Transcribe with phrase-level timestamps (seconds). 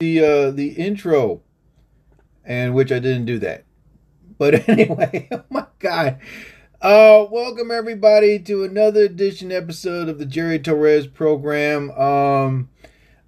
[0.00, 1.42] the uh, the intro,
[2.42, 3.64] and which I didn't do that.
[4.38, 6.18] But anyway, oh my god.
[6.80, 11.90] Uh, welcome everybody to another edition episode of the Jerry Torres program.
[11.90, 12.70] Um,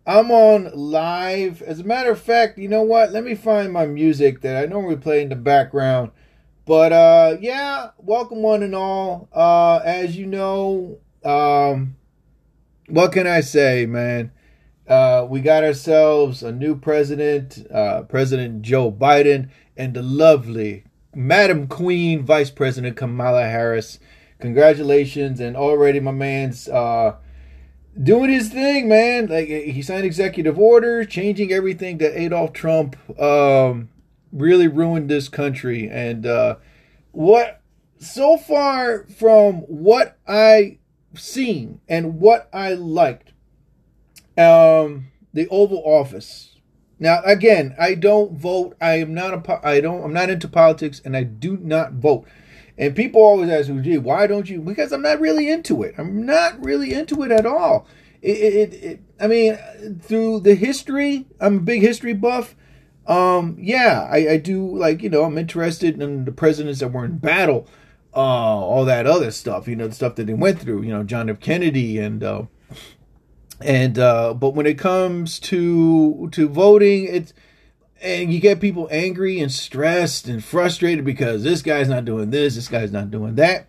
[0.06, 1.60] I'm on live.
[1.60, 3.12] As a matter of fact, you know what?
[3.12, 6.10] Let me find my music that I normally play in the background.
[6.64, 9.28] But uh, yeah, welcome one and all.
[9.30, 11.96] Uh, as you know, um,
[12.88, 14.32] what can I say, man?
[14.92, 21.66] Uh, we got ourselves a new president, uh, President Joe Biden, and the lovely Madam
[21.66, 23.98] Queen Vice President Kamala Harris.
[24.38, 27.16] Congratulations, and already my man's uh,
[28.02, 29.28] doing his thing, man.
[29.28, 33.88] Like he signed executive orders, changing everything that Adolf Trump um,
[34.30, 35.88] really ruined this country.
[35.88, 36.56] And uh,
[37.12, 37.62] what
[37.98, 40.80] so far from what I
[41.14, 43.31] seen and what I liked,
[44.38, 46.52] um, the Oval Office
[47.02, 48.76] now, again, I don't vote.
[48.80, 49.66] I am not a.
[49.66, 50.04] I don't.
[50.04, 52.28] I'm not into politics, and I do not vote.
[52.78, 55.96] And people always ask me, "Gee, why don't you?" Because I'm not really into it.
[55.98, 57.88] I'm not really into it at all.
[58.20, 59.58] It, it, it I mean,
[60.00, 62.54] through the history, I'm a big history buff.
[63.08, 67.04] Um, yeah, I, I do like you know I'm interested in the presidents that were
[67.04, 67.66] in battle,
[68.14, 69.66] uh, all that other stuff.
[69.66, 70.82] You know, the stuff that they went through.
[70.82, 71.40] You know, John F.
[71.40, 72.22] Kennedy and.
[72.22, 72.42] Uh,
[73.64, 77.32] and uh, but when it comes to to voting, it's
[78.00, 82.56] and you get people angry and stressed and frustrated because this guy's not doing this,
[82.56, 83.66] this guy's not doing that.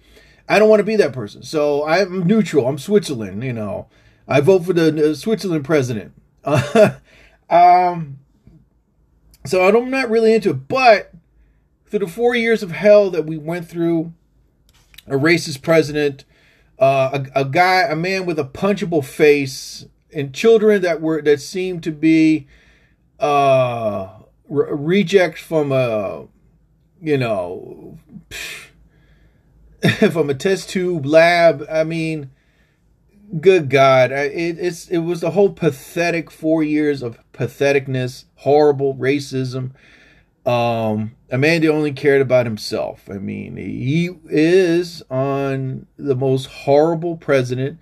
[0.49, 2.67] I don't want to be that person, so I'm neutral.
[2.67, 3.87] I'm Switzerland, you know.
[4.27, 6.13] I vote for the Switzerland president.
[7.49, 8.19] um,
[9.45, 11.13] so I'm not really into it, but
[11.85, 14.13] through the four years of hell that we went through,
[15.07, 16.25] a racist president,
[16.83, 21.39] uh, a, a guy, a man with a punchable face, and children that were that
[21.39, 22.45] seemed to be
[23.21, 24.09] uh,
[24.49, 26.27] re- rejects from a,
[27.01, 27.97] you know,
[30.11, 31.65] from a test tube lab.
[31.71, 32.31] I mean,
[33.39, 39.71] good God, it, it's it was the whole pathetic four years of patheticness, horrible racism.
[40.45, 43.09] Um, Amanda only cared about himself.
[43.09, 47.79] I mean, he is on the most horrible president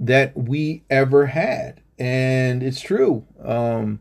[0.00, 1.82] that we ever had.
[2.00, 3.24] And it's true.
[3.44, 4.00] Um,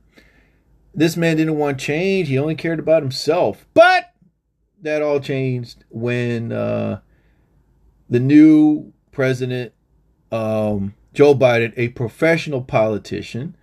[0.95, 2.29] this man didn't want change.
[2.29, 3.67] He only cared about himself.
[3.75, 4.11] But
[4.81, 7.01] that all changed when uh,
[8.09, 9.71] the new president,
[10.31, 13.55] um, Joe Biden, a professional politician,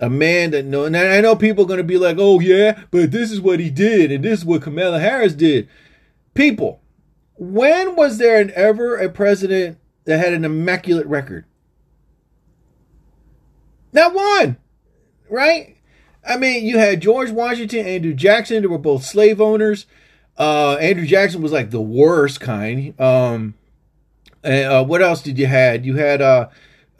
[0.00, 3.10] a man that know, and I know people are to be like, oh, yeah, but
[3.10, 5.68] this is what he did, and this is what Kamala Harris did.
[6.34, 6.80] People,
[7.36, 11.44] when was there an, ever a president that had an immaculate record?
[13.92, 14.56] Not one,
[15.30, 15.76] right?
[16.26, 19.86] I mean, you had George Washington, Andrew Jackson, they were both slave owners.
[20.36, 22.98] Uh, Andrew Jackson was like the worst kind.
[23.00, 23.54] Um,
[24.42, 25.86] and, uh, what else did you had?
[25.86, 26.48] You had uh,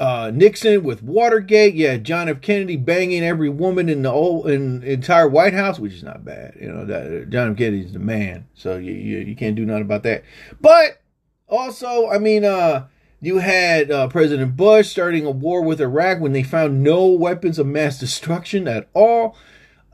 [0.05, 1.75] uh, Nixon with Watergate.
[1.75, 2.43] Yeah, John F.
[2.43, 6.59] Kennedy banging every woman in the whole in entire White House, which is not bad.
[6.61, 7.57] You know, that, John F.
[7.57, 10.23] Kennedy's the man, so you, you you can't do nothing about that.
[10.61, 11.01] But
[11.49, 12.87] also, I mean, uh,
[13.23, 17.59] you had uh, President Bush starting a war with Iraq when they found no weapons
[17.59, 19.35] of mass destruction at all.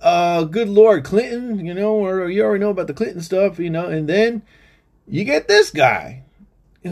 [0.03, 3.71] Uh, good Lord, Clinton, you know, or you already know about the Clinton stuff, you
[3.71, 4.43] know, and then
[5.07, 6.25] you get this guy
[6.83, 6.91] who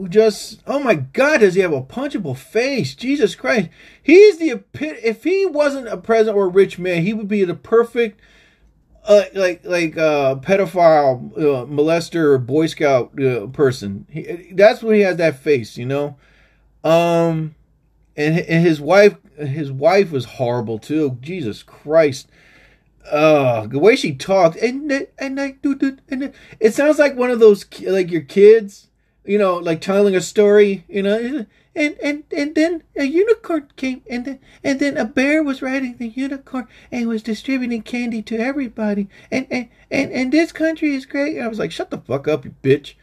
[0.00, 2.94] who just oh my god does he have a punchable face?
[2.94, 3.68] Jesus christ.
[4.02, 7.54] He's the if he wasn't a president or a rich man he would be the
[7.54, 8.20] perfect
[9.04, 14.06] uh, like like uh pedophile uh, molester boy scout uh, person.
[14.08, 16.16] He, that's when he has that face you know?
[16.82, 17.54] Um
[18.16, 21.18] and, and his wife his wife was horrible too.
[21.20, 22.30] Jesus christ.
[23.10, 27.66] Uh the way she talked and and do and it sounds like one of those
[27.82, 28.86] like your kids
[29.30, 31.46] you know, like telling a story, you know,
[31.76, 35.96] and and and then a unicorn came, and then and then a bear was riding
[35.98, 41.06] the unicorn and was distributing candy to everybody, and and and, and this country is
[41.06, 41.36] great.
[41.36, 42.94] And I was like, shut the fuck up, you bitch.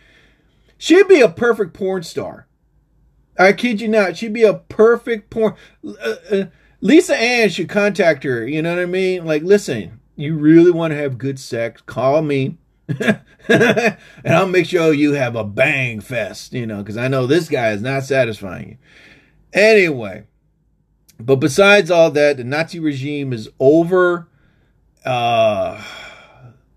[0.77, 2.45] She'd be a perfect porn star.
[3.39, 4.17] I kid you not.
[4.17, 5.55] She'd be a perfect porn.
[5.81, 6.45] Uh, uh,
[6.81, 8.45] Lisa Ann should contact her.
[8.45, 9.23] You know what I mean?
[9.25, 11.81] Like, listen, you really want to have good sex?
[11.81, 12.57] Call me.
[13.47, 17.49] and I'll make sure you have a bang fest, you know, because I know this
[17.49, 18.77] guy is not satisfying you.
[19.53, 20.25] Anyway,
[21.19, 24.27] but besides all that, the Nazi regime is over.
[25.05, 25.81] Uh,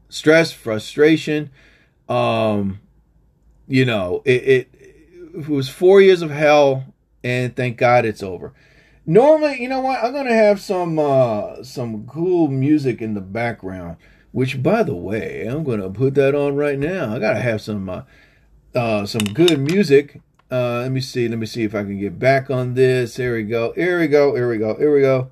[0.08, 1.50] stress, frustration.
[2.08, 2.80] Um,
[3.68, 4.68] you know, it, it,
[5.34, 8.52] it was four years of hell, and thank God it's over.
[9.06, 10.02] Normally, you know what?
[10.04, 13.96] I'm gonna have some uh, some cool music in the background.
[14.32, 17.14] Which, by the way, I'm gonna put that on right now.
[17.14, 18.02] I gotta have some uh,
[18.74, 20.20] uh, some good music.
[20.50, 21.28] Uh, let me see.
[21.28, 23.16] Let me see if I can get back on this.
[23.16, 23.72] Here we go.
[23.72, 24.34] Here we go.
[24.34, 24.76] Here we go.
[24.76, 25.30] Here we go.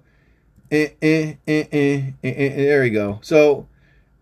[0.71, 3.21] Eh, eh, eh, eh, eh, eh, there we go.
[3.23, 3.67] So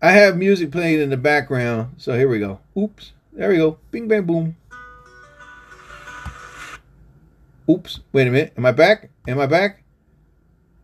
[0.01, 1.95] I have music playing in the background.
[1.97, 2.59] So here we go.
[2.77, 3.11] Oops.
[3.33, 3.79] There we go.
[3.91, 4.55] Bing, bang, boom.
[7.69, 7.99] Oops.
[8.13, 8.53] Wait a minute.
[8.57, 9.09] Am I back?
[9.27, 9.83] Am I back?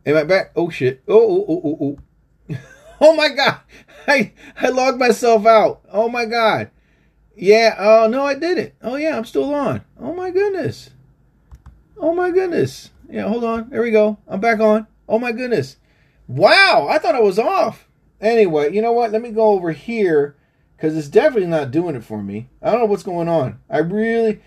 [0.04, 0.52] Am I back?
[0.54, 1.02] Oh shit.
[1.08, 1.98] Oh, oh, oh, oh, oh.
[3.04, 3.60] Oh my god.
[4.08, 5.82] I I logged myself out.
[5.90, 6.70] Oh my god.
[7.36, 8.74] Yeah, oh no, I didn't.
[8.82, 9.82] Oh yeah, I'm still on.
[10.00, 10.90] Oh my goodness.
[11.96, 12.90] Oh my goodness.
[13.08, 13.70] Yeah, hold on.
[13.70, 14.18] There we go.
[14.26, 14.86] I'm back on.
[15.08, 15.76] Oh my goodness.
[16.26, 17.88] Wow, I thought I was off.
[18.20, 19.12] Anyway, you know what?
[19.12, 20.36] Let me go over here
[20.76, 22.48] because it's definitely not doing it for me.
[22.62, 23.60] I don't know what's going on.
[23.68, 24.40] I really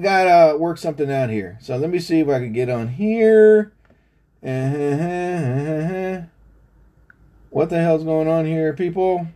[0.00, 1.58] gotta work something out here.
[1.60, 3.72] So let me see if I can get on here.
[4.42, 6.22] Uh-huh, uh-huh, uh-huh.
[7.56, 9.26] What the hell's going on here, people?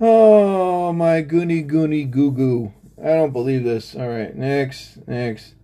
[0.00, 2.72] Oh my goony goony goo goo.
[3.00, 3.94] I don't believe this.
[3.94, 5.54] All right, next, next,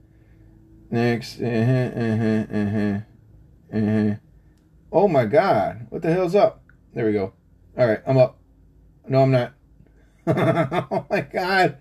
[0.88, 1.40] next.
[1.40, 3.00] Uh-huh, uh-huh, uh-huh,
[3.76, 4.14] uh-huh.
[4.92, 6.62] Oh my god, what the hell's up?
[6.94, 7.32] There we go.
[7.76, 8.38] All right, I'm up.
[9.08, 9.52] No, I'm not.
[10.28, 11.78] oh my god.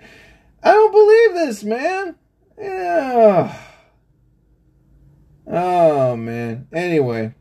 [0.63, 2.15] I don't believe this, man.
[2.59, 3.55] Yeah.
[5.45, 6.67] Oh man.
[6.73, 7.35] Anyway,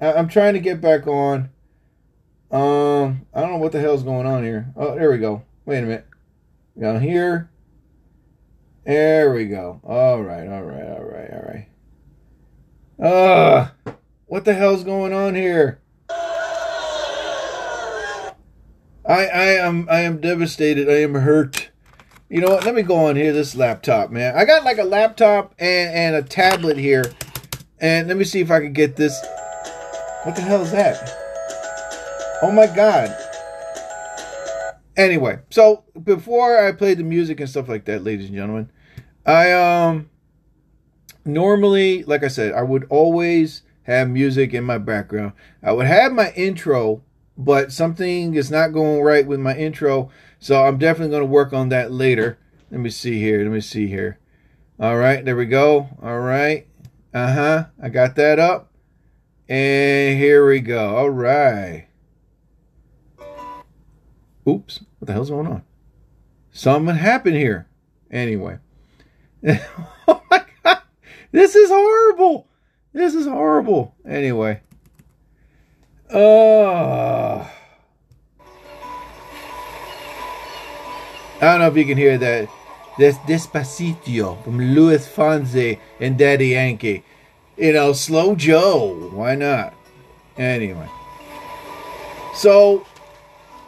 [0.00, 1.50] I- am trying to get back on.
[2.50, 4.72] Um, I don't know what the hell's going on here.
[4.76, 5.42] Oh, there we go.
[5.66, 6.06] Wait a minute.
[6.78, 7.50] Down here.
[8.84, 9.80] There we go.
[9.84, 11.68] All right, all right, all right, all right.
[13.00, 13.68] Uh,
[14.26, 15.80] what the hell's going on here?
[19.10, 20.88] I I am I am devastated.
[20.88, 21.70] I am hurt.
[22.28, 22.64] You know what?
[22.64, 23.32] Let me go on here.
[23.32, 24.36] This laptop, man.
[24.36, 27.04] I got like a laptop and and a tablet here,
[27.80, 29.20] and let me see if I can get this.
[30.24, 30.98] What the hell is that?
[32.42, 33.16] Oh my god.
[34.96, 38.70] Anyway, so before I play the music and stuff like that, ladies and gentlemen,
[39.24, 40.10] I um
[41.24, 45.32] normally, like I said, I would always have music in my background.
[45.62, 47.02] I would have my intro
[47.40, 50.10] but something is not going right with my intro.
[50.38, 52.38] So I'm definitely going to work on that later.
[52.70, 53.42] Let me see here.
[53.42, 54.18] Let me see here.
[54.78, 55.88] All right, there we go.
[56.02, 56.66] All right.
[57.12, 57.64] Uh huh.
[57.82, 58.69] I got that up.
[59.50, 60.96] And here we go.
[60.96, 61.88] All right.
[64.48, 64.80] Oops.
[65.00, 65.64] What the hell's going on?
[66.52, 67.66] Something happened here.
[68.12, 68.58] Anyway.
[69.48, 70.82] oh my God.
[71.32, 72.46] This is horrible.
[72.92, 73.96] This is horrible.
[74.06, 74.60] Anyway.
[76.08, 77.38] Uh,
[81.38, 82.48] I don't know if you can hear that.
[82.98, 87.02] This Despacito from Luis Fonsi and Daddy Yankee.
[87.60, 89.10] You know, Slow Joe.
[89.12, 89.74] Why not?
[90.38, 90.88] Anyway.
[92.34, 92.86] So,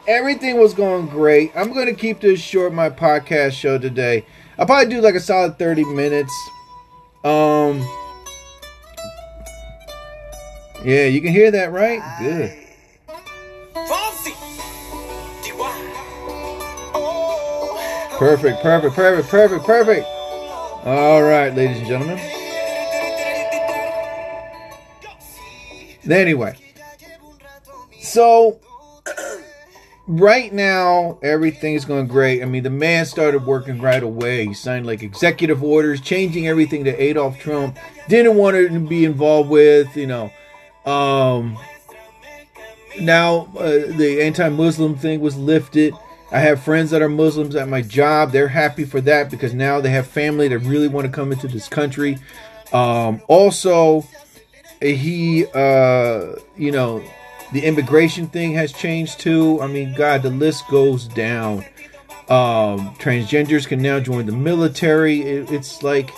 [0.08, 1.52] everything was going great.
[1.54, 4.24] I'm going to keep this short, my podcast show today.
[4.58, 6.32] I'll probably do like a solid 30 minutes.
[7.22, 7.80] Um,
[10.82, 12.00] yeah, you can hear that, right?
[12.18, 12.58] Good.
[18.18, 20.06] Perfect, perfect, perfect, perfect, perfect.
[20.86, 22.41] All right, ladies and gentlemen.
[26.10, 26.56] Anyway,
[28.00, 28.60] so
[30.08, 32.42] right now everything's going great.
[32.42, 34.46] I mean, the man started working right away.
[34.46, 39.48] He signed like executive orders, changing everything that Adolf Trump didn't want to be involved
[39.48, 39.96] with.
[39.96, 40.32] You know,
[40.84, 41.56] um,
[43.00, 45.94] now uh, the anti-Muslim thing was lifted.
[46.32, 48.32] I have friends that are Muslims at my job.
[48.32, 51.46] They're happy for that because now they have family that really want to come into
[51.46, 52.18] this country.
[52.72, 54.06] Um, also,
[54.82, 57.02] he, uh, you know,
[57.52, 59.60] the immigration thing has changed too.
[59.60, 61.64] I mean, God, the list goes down.
[62.28, 65.20] Um, transgenders can now join the military.
[65.22, 66.10] It, it's like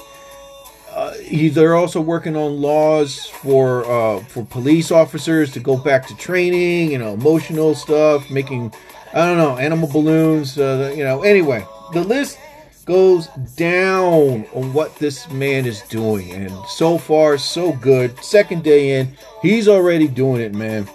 [0.95, 1.15] uh,
[1.51, 6.93] they're also working on laws for uh, for police officers to go back to training,
[6.93, 8.73] you know, emotional stuff, making
[9.13, 11.23] I don't know animal balloons, uh, you know.
[11.23, 12.39] Anyway, the list
[12.85, 18.23] goes down on what this man is doing, and so far so good.
[18.23, 20.89] Second day in, he's already doing it, man.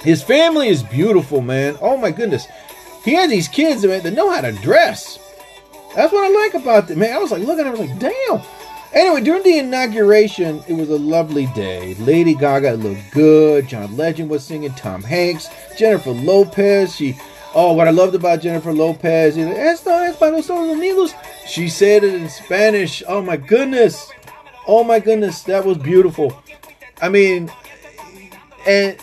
[0.00, 1.76] His family is beautiful, man.
[1.80, 2.46] Oh my goodness,
[3.04, 5.18] he has these kids man, that know how to dress.
[5.94, 7.14] That's what I like about it, man.
[7.14, 8.42] I was like looking at him like, damn
[8.94, 11.94] Anyway, during the inauguration, it was a lovely day.
[11.94, 13.66] Lady Gaga looked good.
[13.66, 14.72] John Legend was singing.
[14.74, 16.94] Tom Hanks, Jennifer Lopez.
[16.94, 17.18] She
[17.56, 21.14] Oh, what I loved about Jennifer Lopez, Esto es para los Unidos.
[21.46, 23.00] She said it in Spanish.
[23.06, 24.10] Oh my goodness.
[24.66, 26.42] Oh my goodness, that was beautiful.
[27.00, 27.52] I mean,
[28.66, 29.00] and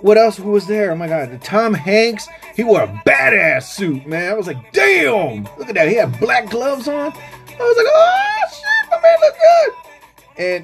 [0.00, 0.90] what else was there?
[0.90, 2.26] Oh my god, Tom Hanks.
[2.56, 4.32] He wore a badass suit, man.
[4.32, 5.88] I was like, damn, look at that.
[5.88, 6.94] He had black gloves on.
[6.94, 9.36] I was like, oh shit, my man look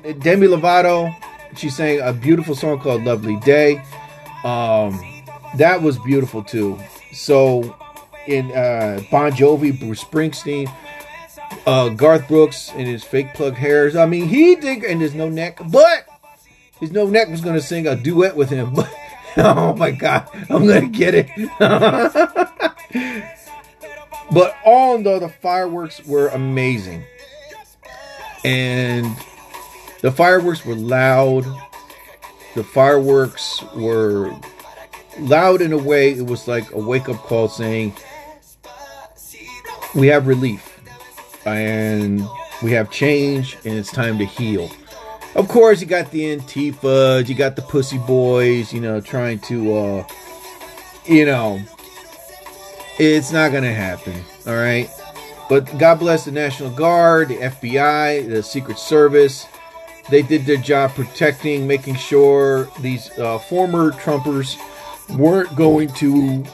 [0.03, 0.13] good.
[0.13, 1.15] And Demi Lovato,
[1.57, 3.77] she sang a beautiful song called "Lovely Day."
[4.43, 5.01] Um,
[5.57, 6.79] that was beautiful too.
[7.21, 7.77] So,
[8.27, 10.73] in uh, Bon Jovi, Bruce Springsteen,
[11.67, 13.95] uh, Garth Brooks and his fake plug hairs.
[13.95, 16.07] I mean, he did, and there's no neck, but
[16.81, 18.75] his no neck was gonna sing a duet with him.
[19.37, 21.29] But oh my god, I'm gonna get it.
[24.33, 27.05] but all in all, the fireworks were amazing,
[28.45, 29.07] and
[30.00, 31.45] the fireworks were loud.
[32.57, 34.33] The fireworks were
[35.21, 37.95] loud in a way it was like a wake up call saying
[39.95, 40.81] we have relief
[41.45, 42.23] and
[42.62, 44.71] we have change and it's time to heal.
[45.35, 49.77] Of course, you got the Antifa, you got the Pussy Boys, you know, trying to,
[49.77, 50.07] uh,
[51.07, 51.61] you know,
[52.99, 54.91] it's not going to happen, all right?
[55.49, 59.47] But God bless the National Guard, the FBI, the Secret Service.
[60.11, 64.57] They did their job protecting, making sure these uh, former Trumpers
[65.17, 66.45] weren't going to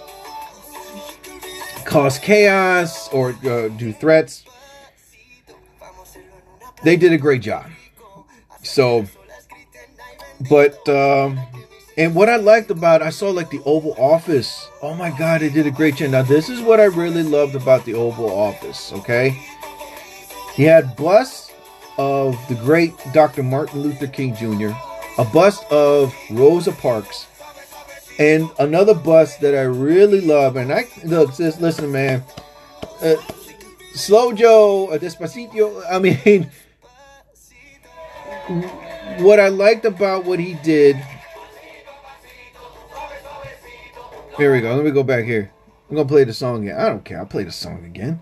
[1.85, 4.45] cause chaos or uh, do threats.
[6.83, 7.67] They did a great job.
[8.63, 9.07] So,
[10.51, 11.39] but um,
[11.97, 14.69] and what I liked about I saw like the Oval Office.
[14.83, 16.11] Oh my God, they did a great job.
[16.11, 18.93] Now this is what I really loved about the Oval Office.
[18.93, 19.31] Okay,
[20.55, 21.53] he had busts
[21.99, 23.43] of the great Dr.
[23.43, 24.71] Martin Luther King Jr.,
[25.19, 27.27] a bust of Rosa Parks,
[28.19, 32.23] and another bus that I really love, and I look, just listen, man.
[33.03, 33.17] Uh,
[33.93, 35.83] Slow Joe, uh, Despacito.
[35.91, 36.51] I mean,
[39.23, 40.97] what I liked about what he did.
[44.37, 44.75] Here we go.
[44.75, 45.51] Let me go back here.
[45.89, 46.79] I'm gonna play the song again.
[46.79, 47.19] I don't care.
[47.19, 48.21] I'll play the song again.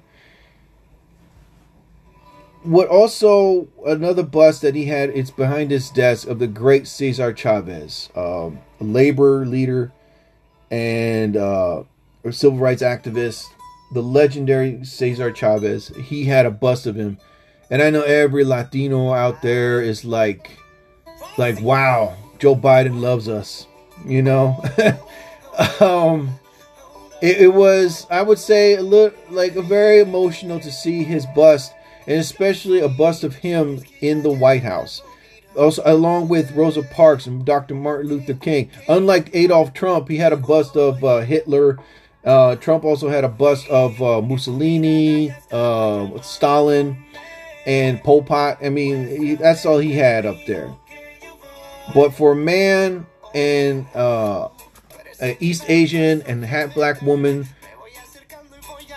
[2.64, 5.10] What also another bust that he had?
[5.10, 8.08] It's behind his desk of the great Cesar Chavez.
[8.16, 9.92] Um, labor leader
[10.70, 11.84] and uh,
[12.30, 13.44] civil rights activist,
[13.92, 15.88] the legendary Cesar Chavez.
[15.88, 17.18] He had a bust of him,
[17.70, 20.58] and I know every Latino out there is like,
[21.38, 23.66] like, wow, Joe Biden loves us,
[24.06, 24.62] you know.
[25.80, 26.38] um,
[27.22, 31.26] it, it was, I would say, a little like a very emotional to see his
[31.34, 31.72] bust,
[32.06, 35.02] and especially a bust of him in the White House
[35.56, 37.74] also along with Rosa Parks and Dr.
[37.74, 38.70] Martin Luther King.
[38.88, 41.78] Unlike Adolf Trump, he had a bust of uh, Hitler.
[42.24, 47.04] Uh, Trump also had a bust of uh, Mussolini, uh, Stalin,
[47.66, 48.58] and Pol Pot.
[48.62, 50.72] I mean, he, that's all he had up there.
[51.94, 54.48] But for a man and uh,
[55.20, 57.46] an East Asian and half black woman,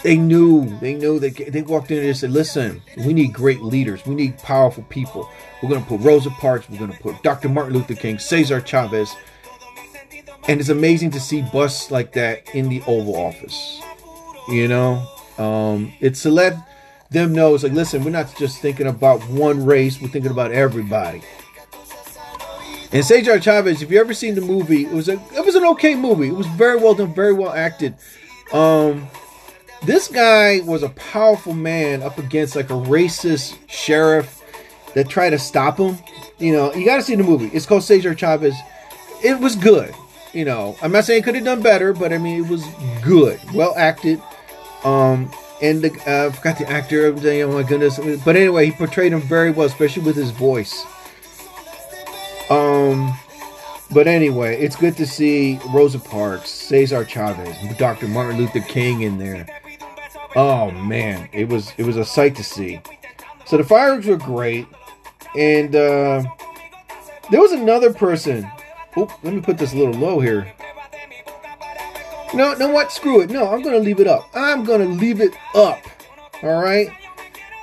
[0.04, 4.06] they knew, they knew, they, they walked in and said, listen, we need great leaders.
[4.06, 5.30] We need powerful people.
[5.62, 6.70] We're going to put Rosa Parks.
[6.70, 7.50] We're going to put Dr.
[7.50, 9.16] Martin Luther King, Cesar Chavez.
[10.48, 13.82] And it's amazing to see busts like that in the Oval Office.
[14.50, 15.06] You know,
[15.38, 16.56] um, it's to let
[17.10, 20.51] them know it's like, listen, we're not just thinking about one race, we're thinking about
[20.51, 21.22] everybody.
[22.94, 25.66] And Cesar Chavez, if you ever seen the movie, it was a it was an
[25.66, 26.30] okay movie.
[26.30, 27.96] It was very well done, very well acted.
[28.54, 29.08] Um,
[29.84, 34.43] this guy was a powerful man up against like a racist sheriff
[34.93, 35.98] that tried to stop him.
[36.39, 37.48] You know, you got to see the movie.
[37.48, 38.55] It's called Cesar Chavez.
[39.24, 39.93] It was good.
[40.34, 42.63] You know, I'm not saying it could have done better, but I mean, it was
[43.01, 44.22] good, well acted.
[44.84, 45.31] Um,
[45.62, 47.07] and the, uh, I forgot the actor.
[47.07, 48.00] Oh my goodness!
[48.24, 50.86] But anyway, he portrayed him very well, especially with his voice.
[52.50, 53.17] Um,
[53.91, 58.07] but anyway, it's good to see Rosa Parks, Cesar Chavez, Dr.
[58.07, 59.48] Martin Luther King in there.
[60.38, 62.79] Oh man, it was it was a sight to see.
[63.48, 64.67] So the fireworks were great.
[65.36, 66.24] And uh,
[67.32, 68.48] there was another person.
[68.98, 70.53] Oop, let me put this a little low here.
[72.36, 72.91] No, no, what?
[72.91, 73.32] Screw it.
[73.32, 74.29] No, I'm to leave it up.
[74.36, 75.79] I'm to leave it up.
[76.44, 76.89] All right?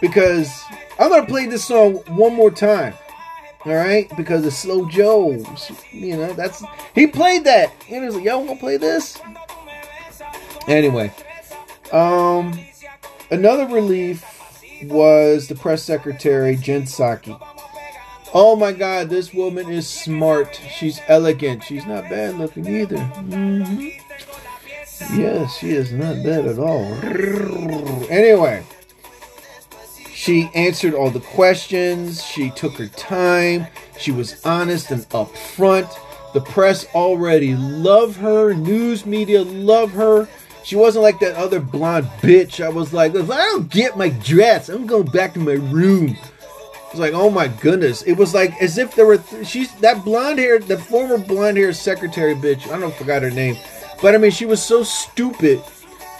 [0.01, 0.51] Because
[0.99, 2.95] I'm to play this song one more time.
[3.67, 4.11] All right?
[4.17, 5.71] Because it's Slow Joe's.
[5.93, 6.65] You know, that's.
[6.93, 7.71] He played that.
[7.85, 9.21] He was like, y'all want to play this?
[10.67, 11.13] Anyway.
[11.93, 12.59] Um,
[13.31, 14.25] another relief
[14.85, 17.39] was the press secretary, Jen Psaki.
[18.33, 20.61] Oh my God, this woman is smart.
[20.77, 21.63] She's elegant.
[21.63, 22.97] She's not bad looking either.
[22.97, 25.21] Mm-hmm.
[25.21, 26.85] Yes, she is not bad at all.
[28.11, 28.65] Anyway,
[30.13, 32.25] she answered all the questions.
[32.25, 33.67] She took her time.
[33.99, 35.93] She was honest and upfront.
[36.33, 38.55] The press already love her.
[38.55, 40.29] News media love her.
[40.65, 42.65] She wasn't like that other blonde bitch.
[42.65, 46.17] I was like, if I don't get my dress, I'm going back to my room.
[46.91, 48.03] It's like, oh my goodness.
[48.03, 49.19] It was like as if there were.
[49.19, 52.71] Th- she's that blonde hair, the former blonde hair secretary bitch.
[52.71, 53.57] I don't forgot her name,
[54.01, 55.63] but I mean, she was so stupid.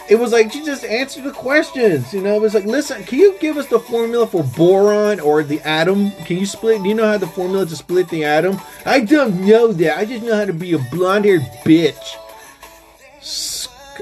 [0.07, 2.13] It was like she just answered the questions.
[2.13, 5.41] You know, it was like, listen, can you give us the formula for boron or
[5.41, 6.11] the atom?
[6.25, 6.83] Can you split?
[6.83, 8.59] Do you know how the formula to split the atom?
[8.85, 9.97] I don't know that.
[9.97, 12.17] I just know how to be a blonde haired bitch.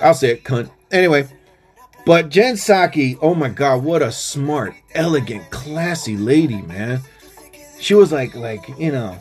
[0.03, 0.69] I'll say it, cunt.
[0.91, 1.27] Anyway.
[2.05, 6.99] But Jen Psaki, oh my god, what a smart, elegant, classy lady, man.
[7.79, 9.17] She was like, like, you know,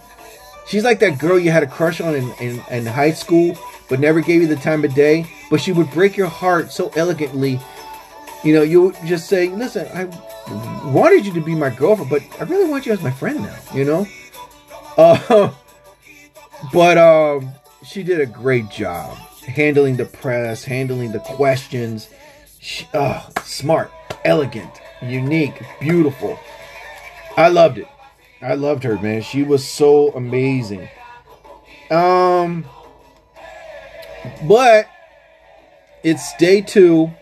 [0.67, 3.57] she's like that girl you had a crush on in, in, in high school,
[3.89, 5.27] but never gave you the time of day.
[5.49, 7.61] But she would break your heart so elegantly.
[8.43, 10.05] You know, you just say, listen, I
[10.91, 13.59] wanted you to be my girlfriend, but I really want you as my friend now,
[13.75, 14.07] you know?
[14.95, 15.51] Uh,
[16.71, 17.51] but um,
[17.83, 22.09] she did a great job handling the press, handling the questions
[22.63, 23.91] she, oh, smart,
[24.25, 24.71] elegant,
[25.03, 26.39] unique, beautiful.
[27.37, 27.89] I loved it.
[28.41, 29.23] I loved her, man.
[29.23, 30.89] She was so amazing.
[31.91, 32.65] Um,
[34.47, 34.89] but
[36.05, 37.13] it's day two,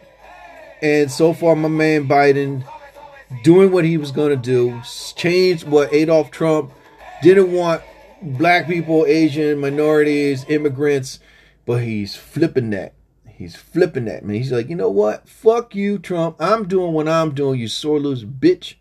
[0.83, 2.65] and so far, my man Biden
[3.43, 4.81] doing what he was going to do,
[5.17, 6.73] changed what Adolf Trump
[7.23, 7.83] didn't want
[8.23, 11.19] black people, Asian minorities, immigrants,
[11.71, 12.95] but he's flipping that.
[13.29, 14.35] He's flipping that, man.
[14.35, 15.29] He's like, you know what?
[15.29, 16.35] Fuck you, Trump.
[16.41, 18.75] I'm doing what I'm doing, you sore loser bitch.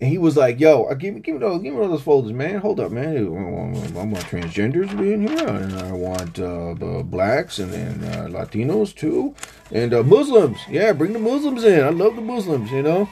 [0.00, 2.32] And he was like, yo, uh, give me, give me those, give me those folders,
[2.32, 2.58] man.
[2.58, 3.16] Hold up, man.
[3.16, 8.02] I want transgenders to be in here, and I want uh, the blacks and then
[8.12, 9.36] uh, Latinos too,
[9.70, 10.58] and uh, Muslims.
[10.68, 11.84] Yeah, bring the Muslims in.
[11.84, 13.08] I love the Muslims, you know.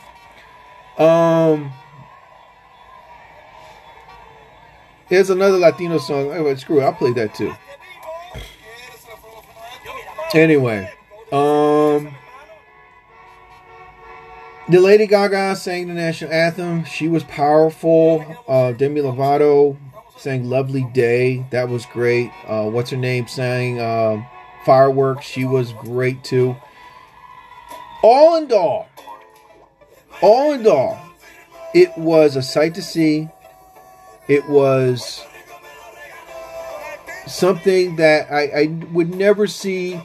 [0.99, 1.71] Um,
[5.09, 6.33] here's another Latino song.
[6.33, 7.55] Oh, screw it, I'll play that too.
[10.34, 10.91] Anyway,
[11.32, 12.14] um,
[14.69, 16.84] the Lady Gaga sang the national anthem.
[16.84, 18.25] She was powerful.
[18.47, 19.78] Uh, Demi Lovato
[20.19, 22.30] sang "Lovely Day." That was great.
[22.47, 24.23] Uh, what's her name sang uh,
[24.67, 25.25] "Fireworks"?
[25.25, 26.54] She was great too.
[28.02, 28.86] All in all,
[30.21, 31.00] all in all,
[31.75, 33.28] it was a sight to see.
[34.28, 35.25] It was
[37.26, 40.00] something that I, I would never see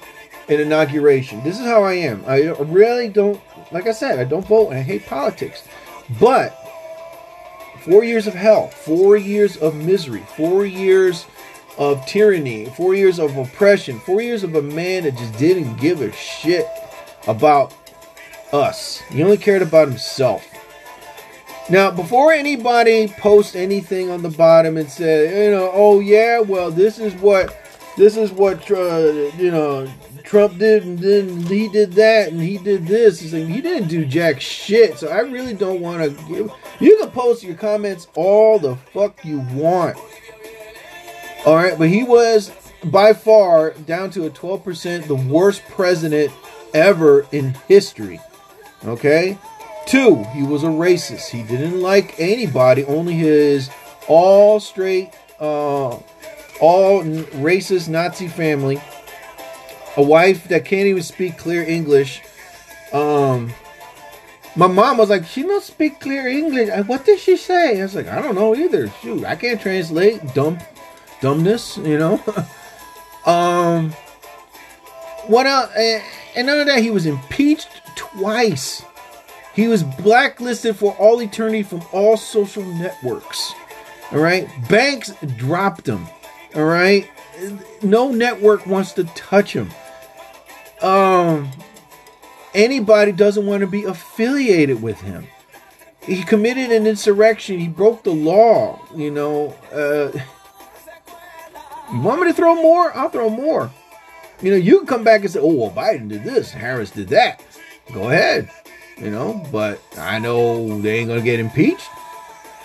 [0.49, 1.43] an inauguration.
[1.43, 2.23] This is how I am.
[2.27, 5.63] I really don't, like I said, I don't vote and I hate politics.
[6.19, 6.51] But
[7.82, 11.25] four years of hell, four years of misery, four years
[11.77, 16.01] of tyranny, four years of oppression, four years of a man that just didn't give
[16.01, 16.67] a shit
[17.27, 17.73] about
[18.51, 18.99] us.
[19.10, 20.45] He only cared about himself.
[21.69, 26.69] Now, before anybody posts anything on the bottom and say, you know, oh yeah, well,
[26.69, 27.58] this is what,
[27.97, 29.88] this is what, uh, you know,
[30.23, 33.19] Trump did, and then he did that, and he did this.
[33.19, 34.97] He's like, he didn't do jack shit.
[34.97, 36.51] So I really don't want to give.
[36.79, 39.97] You can post your comments all the fuck you want.
[41.45, 42.51] All right, but he was
[42.86, 46.32] by far down to a 12% the worst president
[46.73, 48.19] ever in history.
[48.86, 49.38] Okay?
[49.86, 51.29] Two, he was a racist.
[51.29, 53.69] He didn't like anybody, only his
[54.08, 55.97] all straight, uh,
[56.63, 58.82] all racist Nazi family
[59.97, 62.21] a wife that can't even speak clear English.
[62.93, 63.54] Um,
[64.56, 66.69] my mom was like, she don't speak clear English.
[66.88, 67.80] What did she say?
[67.80, 68.88] I was like, I don't know either.
[69.02, 70.58] Shoot, I can't translate dumb,
[71.21, 71.78] dumbness.
[71.78, 72.23] You know.
[73.26, 73.91] um,
[75.28, 75.69] what else?
[75.76, 76.82] And none of that.
[76.82, 78.84] He was impeached twice.
[79.54, 83.54] He was blacklisted for all eternity from all social networks.
[84.12, 86.08] All right, banks dropped him.
[86.55, 87.09] All right,
[87.81, 89.69] no network wants to touch him
[90.83, 91.49] um
[92.53, 95.25] anybody doesn't want to be affiliated with him.
[96.03, 97.57] He committed an insurrection.
[97.57, 98.79] He broke the law.
[98.93, 100.11] You know, uh,
[101.93, 102.95] you want me to throw more?
[102.95, 103.71] I'll throw more.
[104.41, 107.07] You know, you can come back and say, "Oh, well, Biden did this, Harris did
[107.09, 107.41] that."
[107.93, 108.49] Go ahead.
[108.97, 111.87] You know, but I know they ain't gonna get impeached.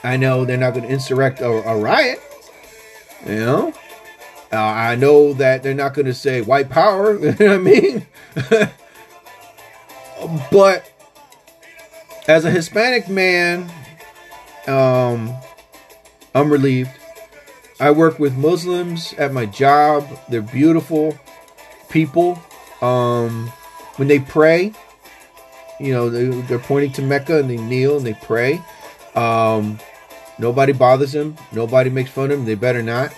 [0.02, 2.20] I know they're not gonna insurrect a, a riot.
[3.26, 3.72] You know,
[4.52, 7.58] uh, I know that they're not going to say white power, you know what I
[7.58, 8.06] mean?
[10.50, 10.90] but
[12.26, 13.70] as a Hispanic man,
[14.66, 15.32] um,
[16.34, 16.90] I'm relieved.
[17.80, 20.06] I work with Muslims at my job.
[20.28, 21.16] They're beautiful
[21.88, 22.42] people.
[22.82, 23.48] Um,
[23.96, 24.72] when they pray,
[25.80, 28.60] you know, they, they're pointing to Mecca and they kneel and they pray.
[29.14, 29.78] Um,
[30.38, 31.36] nobody bothers them.
[31.52, 32.44] Nobody makes fun of them.
[32.44, 33.12] They better not,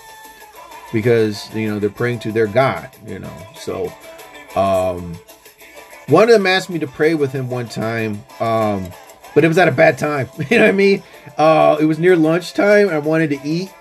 [0.92, 2.90] because you know they're praying to their God.
[3.06, 3.92] You know, so
[4.56, 5.14] um,
[6.08, 8.88] one of them asked me to pray with him one time, um,
[9.34, 10.28] but it was at a bad time.
[10.50, 11.02] you know what I mean?
[11.36, 12.88] Uh, it was near lunchtime.
[12.88, 13.70] I wanted to eat.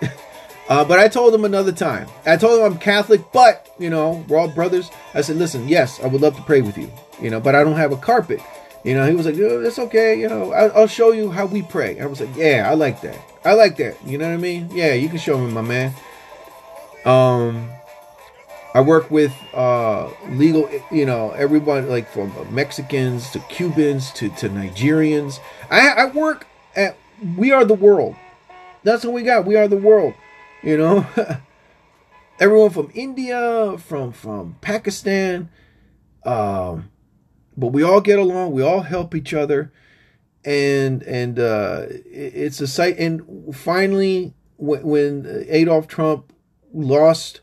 [0.70, 2.06] Uh, but I told him another time.
[2.24, 4.88] I told him I'm Catholic, but you know we're all brothers.
[5.14, 6.88] I said, listen, yes, I would love to pray with you,
[7.20, 8.40] you know, but I don't have a carpet.
[8.84, 10.18] You know, he was like, oh, that's okay.
[10.18, 12.00] You know, I, will show you how we pray.
[12.00, 13.18] I was like, yeah, I like that.
[13.44, 13.96] I like that.
[14.06, 14.68] You know what I mean?
[14.72, 15.94] Yeah, you can show me, my man.
[17.04, 17.70] Um,
[18.74, 24.48] I work with uh legal, you know, everybody like from Mexicans to Cubans to to
[24.48, 25.40] Nigerians.
[25.70, 26.96] I I work at
[27.36, 28.14] We Are the World.
[28.82, 29.44] That's what we got.
[29.44, 30.14] We are the world.
[30.62, 31.06] You know,
[32.40, 35.48] everyone from India, from from Pakistan,
[36.24, 36.90] um,
[37.56, 38.52] but we all get along.
[38.52, 39.72] We all help each other,
[40.44, 42.98] and and uh, it's a sight.
[42.98, 46.32] And finally, when, when Adolf Trump
[46.72, 47.40] lost.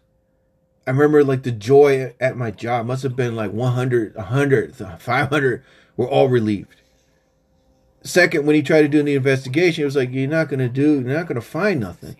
[0.86, 5.64] I remember like the joy at my job must have been like 100, 100, 500
[5.98, 6.82] were all relieved.
[8.04, 10.70] Second, when he tried to do the investigation, it was like, you're not going to
[10.70, 12.16] do, you're not going to find nothing.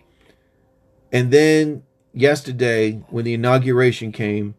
[1.10, 4.54] And then yesterday, when the inauguration came,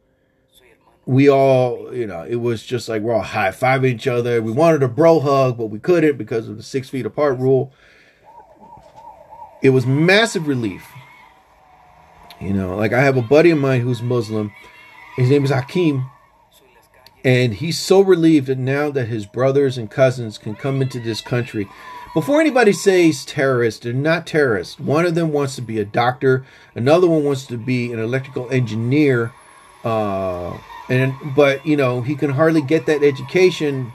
[1.09, 4.43] we all, you know, it was just like we're all high fiving each other.
[4.43, 7.73] We wanted a bro hug, but we couldn't because of the six feet apart rule.
[9.63, 10.87] It was massive relief.
[12.39, 14.51] You know, like I have a buddy of mine who's Muslim.
[15.15, 16.07] His name is Hakim.
[17.25, 21.21] And he's so relieved that now that his brothers and cousins can come into this
[21.21, 21.67] country
[22.13, 24.79] before anybody says terrorists, they're not terrorists.
[24.79, 26.45] One of them wants to be a doctor,
[26.75, 29.33] another one wants to be an electrical engineer.
[29.83, 30.57] Uh,
[30.89, 33.93] and but you know he can hardly get that education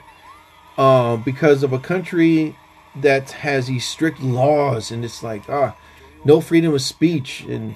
[0.77, 2.55] uh, because of a country
[2.95, 5.75] that has these strict laws, and it's like ah,
[6.23, 7.75] no freedom of speech, and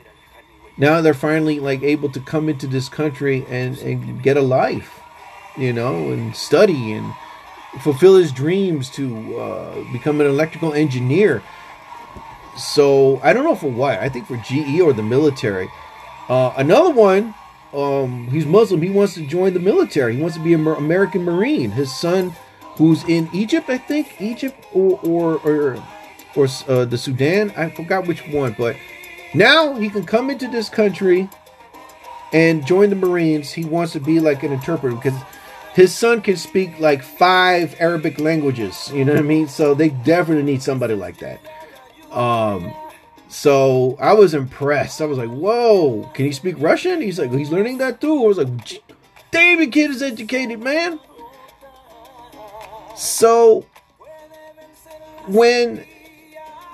[0.78, 5.02] now they're finally like able to come into this country and and get a life,
[5.58, 7.14] you know, and study and
[7.82, 11.44] fulfill his dreams to uh, become an electrical engineer.
[12.58, 14.00] So I don't know for what.
[14.00, 15.70] I think for GE or the military.
[16.28, 17.34] Uh, another one,
[17.74, 18.82] um, he's Muslim.
[18.82, 20.16] He wants to join the military.
[20.16, 21.72] He wants to be an American Marine.
[21.72, 22.34] His son,
[22.76, 25.84] who's in Egypt, I think Egypt or or or,
[26.36, 27.52] or uh, the Sudan.
[27.56, 28.76] I forgot which one, but
[29.34, 31.30] now he can come into this country
[32.34, 33.52] and join the Marines.
[33.52, 35.20] He wants to be like an interpreter because
[35.74, 38.92] his son can speak like five Arabic languages.
[38.92, 39.48] You know what I mean?
[39.48, 41.40] So they definitely need somebody like that.
[42.12, 42.74] Um,
[43.30, 45.02] so I was impressed.
[45.02, 48.28] I was like, "Whoa, can he speak Russian?" He's like, "He's learning that too." I
[48.28, 48.82] was like,
[49.32, 51.00] "David, kid is educated, man."
[52.96, 53.66] So
[55.28, 55.86] when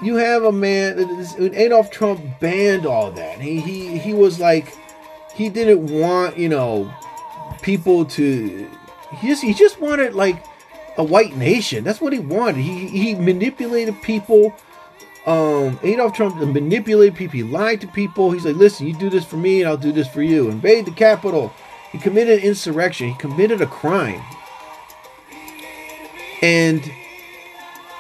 [0.02, 3.40] you have a man, Adolf Trump banned all that.
[3.40, 4.74] He he he was like,
[5.36, 6.92] he didn't want you know
[7.62, 8.68] people to
[9.18, 10.44] he just he just wanted like
[10.98, 11.84] a white nation.
[11.84, 12.58] That's what he wanted.
[12.58, 14.56] He he manipulated people.
[15.26, 17.34] Um, Adolf Trump manipulated people.
[17.34, 18.32] He lied to people.
[18.32, 20.50] He's like, listen, you do this for me, and I'll do this for you.
[20.50, 21.52] Invade the Capitol.
[21.92, 23.10] He committed insurrection.
[23.10, 24.22] He committed a crime.
[26.42, 26.92] And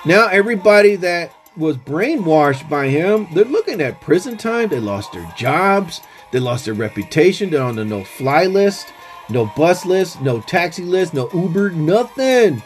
[0.05, 4.69] now everybody that was brainwashed by him, they're looking at prison time.
[4.69, 6.01] They lost their jobs.
[6.31, 7.49] They lost their reputation.
[7.49, 8.91] They're on the no-fly list.
[9.27, 12.61] No bus list, no taxi list, no Uber, nothing.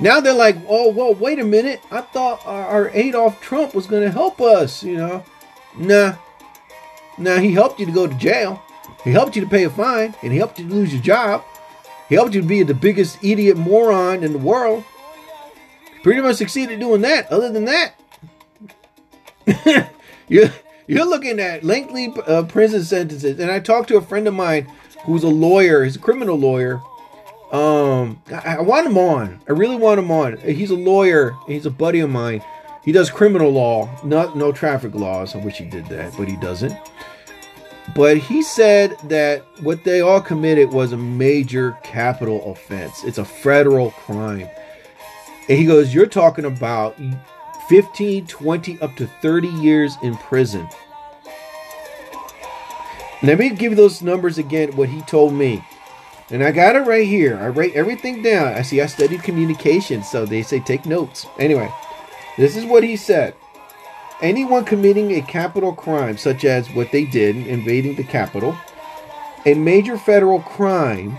[0.00, 1.82] Now they're like, oh, well, wait a minute.
[1.90, 5.24] I thought our Adolf Trump was going to help us, you know.
[5.76, 6.16] Nah.
[7.18, 8.62] Nah, he helped you to go to jail.
[9.04, 11.44] He helped you to pay a fine, and he helped you to lose your job.
[12.08, 14.84] He helped you to be the biggest idiot moron in the world.
[16.02, 17.30] Pretty much succeeded doing that.
[17.30, 17.94] Other than that,
[20.28, 20.50] you're,
[20.86, 23.38] you're looking at lengthy uh, prison sentences.
[23.38, 24.66] And I talked to a friend of mine
[25.04, 25.84] who's a lawyer.
[25.84, 26.80] He's a criminal lawyer.
[27.52, 29.40] Um, I, I want him on.
[29.48, 30.36] I really want him on.
[30.38, 31.34] He's a lawyer.
[31.46, 32.42] He's a buddy of mine.
[32.84, 35.34] He does criminal law, not no traffic laws.
[35.34, 36.74] I wish he did that, but he doesn't.
[37.94, 43.04] But he said that what they all committed was a major capital offense.
[43.04, 44.48] It's a federal crime.
[45.48, 46.96] And he goes, You're talking about
[47.68, 50.68] 15, 20, up to 30 years in prison.
[53.22, 55.62] Let me give you those numbers again, what he told me.
[56.30, 57.38] And I got it right here.
[57.38, 58.54] I write everything down.
[58.54, 61.26] I see I studied communication, so they say take notes.
[61.38, 61.70] Anyway,
[62.36, 63.34] this is what he said.
[64.20, 68.54] Anyone committing a capital crime, such as what they did, invading the Capitol,
[69.46, 71.18] a major federal crime,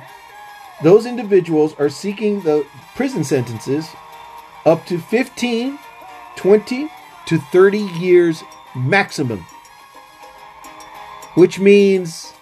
[0.83, 3.89] those individuals are seeking the prison sentences
[4.65, 5.79] up to 15,
[6.35, 6.91] 20
[7.25, 8.43] to 30 years
[8.75, 9.45] maximum.
[11.33, 12.33] Which means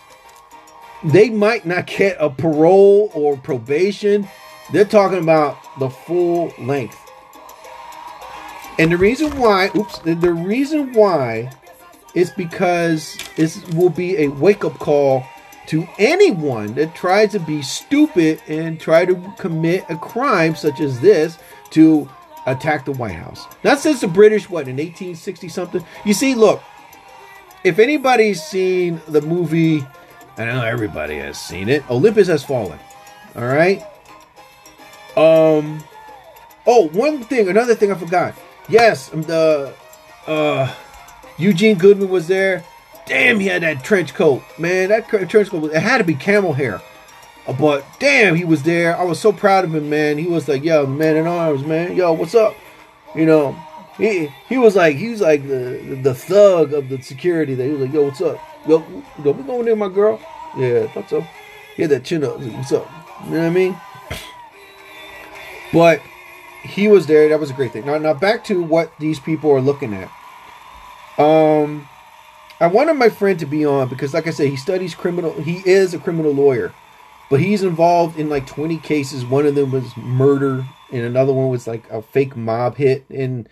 [1.04, 4.28] they might not get a parole or probation.
[4.72, 6.98] They're talking about the full length.
[8.78, 11.52] And the reason why, oops, the reason why
[12.16, 15.26] is because this will be a wake up call
[15.68, 21.00] to anyone that tries to be stupid and try to commit a crime such as
[21.00, 21.38] this
[21.70, 22.10] to
[22.48, 23.46] attack the White House.
[23.64, 25.86] Not since the British, what, in 1860 something?
[26.06, 26.64] You see, look,
[27.64, 29.86] if anybody's seen the movie,
[30.40, 32.80] I know everybody has seen it, Olympus Has Fallen.
[33.36, 33.84] All right?
[35.18, 35.84] Um,
[36.66, 38.36] oh, one thing, another thing I forgot.
[38.70, 39.74] Yes, um, the
[40.28, 40.74] uh,
[41.38, 42.64] Eugene Goodman was there.
[43.06, 44.90] Damn, he had that trench coat, man.
[44.90, 46.82] That trench coat, it had to be camel hair.
[47.46, 48.96] Uh, but damn, he was there.
[48.96, 50.18] I was so proud of him, man.
[50.18, 51.98] He was like, "Yo, man in arms, man.
[51.98, 52.56] Yo, what's up?"
[53.14, 53.60] You know,
[53.98, 57.56] he he was like he was like the the thug of the security.
[57.56, 58.40] That he was like, "Yo, what's up?
[58.70, 58.86] Yo,
[59.24, 60.22] yo, we going there, my girl."
[60.56, 61.22] Yeah, I thought so.
[61.76, 62.40] Had that chin up.
[62.40, 62.88] What's up?
[63.26, 63.76] You know what I mean?
[65.74, 66.02] But
[66.64, 67.30] he was there.
[67.30, 67.88] That was a great thing.
[67.88, 70.12] Now, now back to what these people are looking at.
[71.18, 71.88] Um,
[72.60, 75.34] I wanted my friend to be on because, like I said, he studies criminal.
[75.42, 76.72] He is a criminal lawyer,
[77.32, 79.26] but he's involved in like 20 cases.
[79.26, 83.06] One of them was murder, and another one was like a fake mob hit.
[83.10, 83.50] And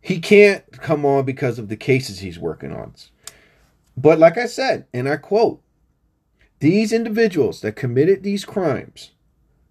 [0.00, 2.94] he can't come on because of the cases he's working on.
[3.96, 5.62] But like I said, and I quote,
[6.60, 9.12] these individuals that committed these crimes,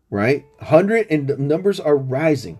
[0.10, 0.46] right?
[0.58, 2.60] 100 and the numbers are rising.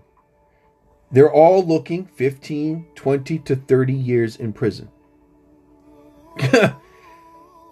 [1.10, 4.88] They're all looking 15, 20 to 30 years in prison.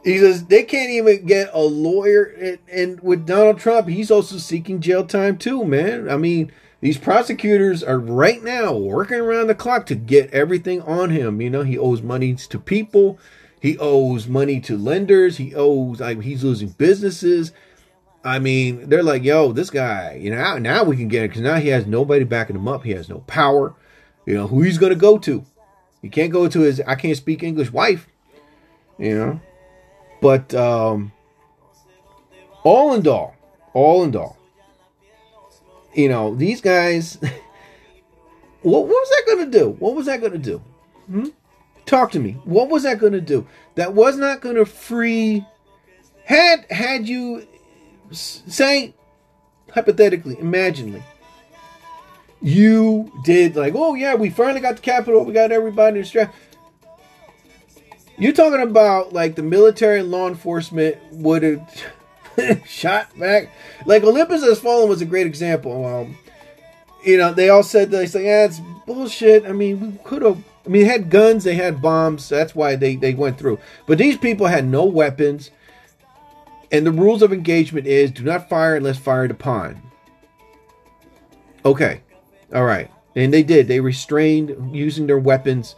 [0.05, 2.25] he says they can't even get a lawyer.
[2.25, 6.09] And, and, with Donald Trump, he's also seeking jail time too, man.
[6.09, 11.11] I mean, these prosecutors are right now working around the clock to get everything on
[11.11, 11.41] him.
[11.41, 13.19] You know, he owes money to people,
[13.65, 17.51] he owes money to lenders, he owes, like, he's losing businesses.
[18.23, 21.29] I mean, they're like, yo, this guy, you know, now, now we can get it
[21.29, 22.85] because now he has nobody backing him up.
[22.85, 23.75] He has no power.
[24.27, 25.47] You know, who he's going to go to.
[26.03, 28.07] He can't go to his, I can't speak English wife,
[28.99, 29.41] you know.
[30.21, 31.13] But, um,
[32.65, 33.35] all in all,
[33.73, 34.37] all in all,
[35.95, 37.15] you know, these guys,
[38.61, 39.71] what, what was that going to do?
[39.71, 40.59] What was that going to do?
[41.07, 41.29] Hmm?
[41.87, 42.33] Talk to me.
[42.45, 43.47] What was that going to do?
[43.75, 45.45] That was not going to free.
[46.25, 47.47] Had had you
[48.11, 48.95] say
[49.71, 51.03] hypothetically, imaginely,
[52.41, 56.35] you did like, oh yeah, we finally got the Capitol, we got everybody in strap.
[58.17, 61.93] You're talking about like the military and law enforcement would have
[62.67, 63.51] shot back.
[63.87, 65.85] Like Olympus Has Fallen was a great example.
[65.85, 66.17] Um,
[67.05, 69.47] you know, they all said they say, yeah, it's bullshit.
[69.47, 70.43] I mean, we could have.
[70.65, 72.29] I mean, they had guns, they had bombs.
[72.29, 73.59] That's why they they went through.
[73.87, 75.51] But these people had no weapons.
[76.73, 79.81] And the rules of engagement is do not fire unless fired upon.
[81.65, 82.01] Okay.
[82.53, 82.91] All right.
[83.15, 83.69] And they did.
[83.69, 85.77] They restrained using their weapons.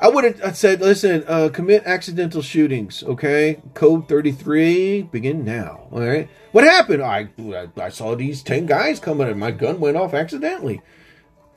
[0.00, 3.02] I would have said, listen, uh, commit accidental shootings.
[3.04, 3.60] Okay.
[3.74, 5.86] Code 33, begin now.
[5.92, 6.28] All right.
[6.50, 7.02] What happened?
[7.02, 7.28] I,
[7.76, 10.80] I saw these 10 guys coming and my gun went off accidentally.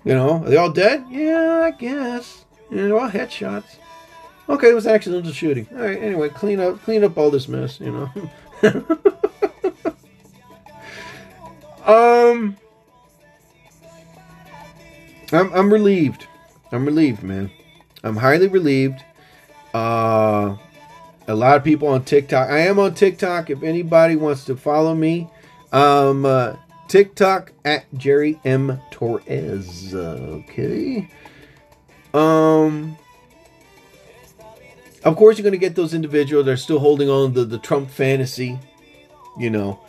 [0.04, 1.06] You know, are they all dead?
[1.10, 2.45] Yeah, I guess.
[2.70, 3.78] Know, all headshots.
[4.48, 5.68] Okay, it was accidental shooting.
[5.72, 6.02] All right.
[6.02, 7.80] Anyway, clean up, clean up all this mess.
[7.80, 8.10] You know.
[11.86, 12.58] um,
[15.32, 16.28] I'm I'm relieved.
[16.72, 17.50] I'm relieved, man.
[18.04, 19.04] I'm highly relieved.
[19.74, 20.58] Uh,
[21.28, 22.50] a lot of people on TikTok.
[22.50, 23.50] I am on TikTok.
[23.50, 25.28] If anybody wants to follow me,
[25.72, 26.56] um, uh,
[26.88, 29.96] TikTok at Jerry M Torres.
[29.96, 31.10] Okay.
[32.16, 32.98] Um.
[35.04, 37.60] Of course, you're going to get those individuals that are still holding on to the
[37.60, 38.58] Trump fantasy,
[39.38, 39.80] you know.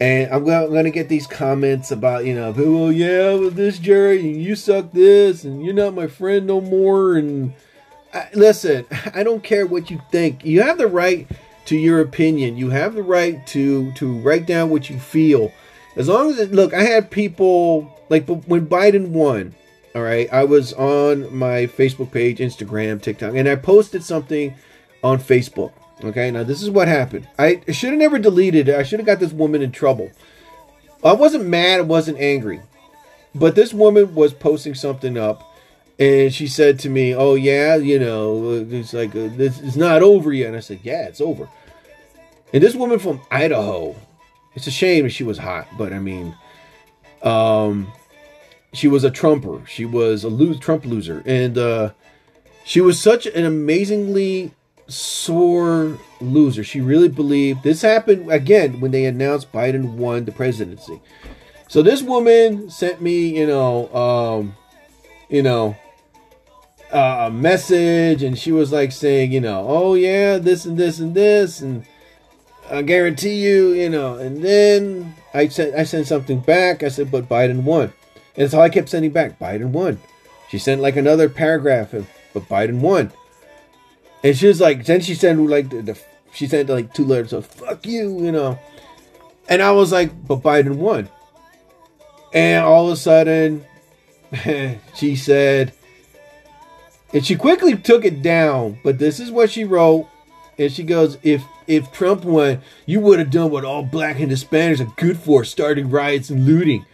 [0.00, 4.18] And I'm going to get these comments about, you know, well, yeah, with this Jerry,
[4.18, 7.16] and you suck this, and you're not my friend no more.
[7.16, 7.52] And
[8.12, 10.44] I, listen, I don't care what you think.
[10.44, 11.28] You have the right
[11.66, 12.56] to your opinion.
[12.56, 15.52] You have the right to to write down what you feel.
[15.94, 19.54] As long as it, look, I had people like when Biden won,
[19.98, 20.32] all right.
[20.32, 24.54] I was on my Facebook page, Instagram, TikTok, and I posted something
[25.02, 25.72] on Facebook.
[26.04, 26.30] Okay.
[26.30, 27.26] Now, this is what happened.
[27.36, 28.76] I should have never deleted it.
[28.76, 30.12] I should have got this woman in trouble.
[31.02, 31.80] I wasn't mad.
[31.80, 32.60] I wasn't angry.
[33.34, 35.42] But this woman was posting something up.
[35.98, 40.00] And she said to me, "Oh yeah, you know, it's like uh, this is not
[40.00, 41.48] over yet." And I said, "Yeah, it's over."
[42.52, 43.96] And this woman from Idaho,
[44.54, 46.36] it's a shame she was hot, but I mean,
[47.24, 47.92] um,
[48.72, 49.64] she was a Trumper.
[49.66, 51.92] She was a lo- Trump loser, and uh,
[52.64, 54.52] she was such an amazingly
[54.88, 56.64] sore loser.
[56.64, 61.00] She really believed this happened again when they announced Biden won the presidency.
[61.68, 64.56] So this woman sent me, you know, um,
[65.28, 65.76] you know,
[66.90, 71.14] a message, and she was like saying, you know, oh yeah, this and this and
[71.14, 71.84] this, and
[72.70, 74.14] I guarantee you, you know.
[74.14, 76.82] And then I sent I sent something back.
[76.82, 77.92] I said, but Biden won.
[78.38, 79.38] And so I kept sending back.
[79.38, 80.00] Biden won.
[80.48, 83.12] She sent like another paragraph, of, but Biden won.
[84.22, 86.00] And she was like, then she sent like the, the
[86.32, 88.58] she sent like two letters of "fuck you," you know.
[89.48, 91.08] And I was like, but Biden won.
[92.32, 93.64] And all of a sudden,
[94.94, 95.72] she said,
[97.12, 98.78] and she quickly took it down.
[98.84, 100.06] But this is what she wrote,
[100.58, 104.30] and she goes, "If if Trump won, you would have done what all black and
[104.30, 106.84] Hispanics are good for, starting riots and looting."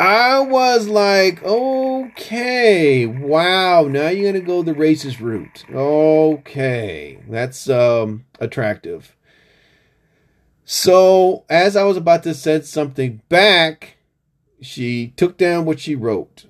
[0.00, 5.66] I was like, okay, wow, now you're gonna go the racist route.
[5.70, 9.14] Okay, that's um attractive.
[10.64, 13.98] So as I was about to send something back,
[14.62, 16.46] she took down what she wrote.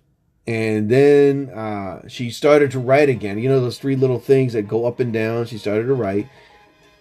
[0.47, 3.39] And then uh, she started to write again.
[3.39, 5.47] You know those three little things that go up and down.
[5.47, 6.29] She started to write.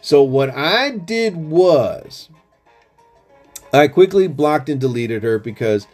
[0.02, 2.30] So what I did was
[3.72, 5.86] I quickly blocked and deleted her because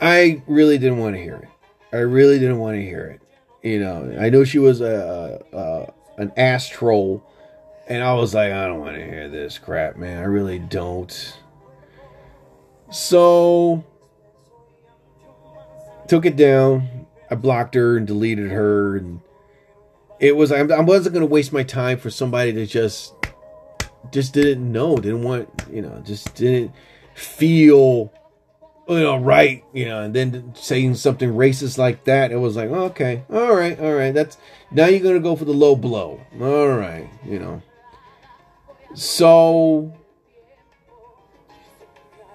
[0.00, 1.48] I really didn't want to hear it.
[1.92, 3.20] I really didn't want to hear it.
[3.62, 7.24] You know, I know she was a, a an ass troll,
[7.88, 10.18] and I was like, I don't want to hear this crap, man.
[10.18, 11.38] I really don't.
[12.90, 13.84] So
[16.06, 17.06] took it down.
[17.30, 19.20] I blocked her and deleted her, and
[20.20, 23.14] it was I, I wasn't going to waste my time for somebody that just
[24.12, 26.72] just didn't know, didn't want, you know, just didn't
[27.14, 28.12] feel
[28.88, 32.70] you know, right, you know, and then saying something racist like that, it was like,
[32.70, 34.38] oh, okay, all right, all right, that's
[34.70, 37.62] now you're gonna go for the low blow, all right, you know.
[38.94, 39.92] So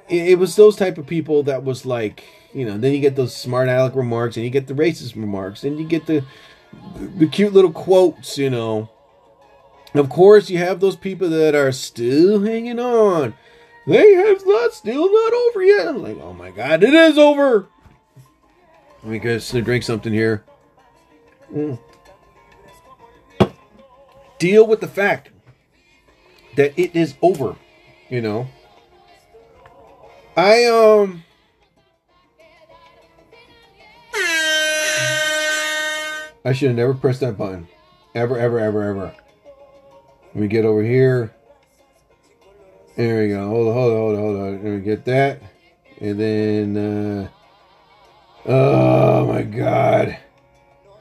[0.08, 3.16] it, it was those type of people that was like, you know, then you get
[3.16, 6.24] those smart aleck remarks, and you get the racist remarks, and you get the
[7.18, 8.90] the cute little quotes, you know.
[9.96, 13.36] Of course, you have those people that are still hanging on
[13.86, 15.88] they have not still not over yet.
[15.88, 17.68] I'm like, oh my god, it is over.
[19.04, 20.44] Let me guys drink something here.
[21.52, 21.80] Mm.
[24.40, 25.30] Deal with the fact
[26.56, 27.56] that it is over.
[28.10, 28.48] You know.
[30.36, 31.24] I um
[36.46, 37.68] I should have never pressed that button.
[38.16, 39.16] Ever, ever, ever, ever.
[40.28, 41.34] Let me get over here.
[42.96, 43.48] There we go.
[43.48, 44.64] Hold on, hold on, hold on, hold on.
[44.64, 45.42] Let me get that.
[46.00, 47.30] And then, uh,
[48.46, 50.18] oh my god.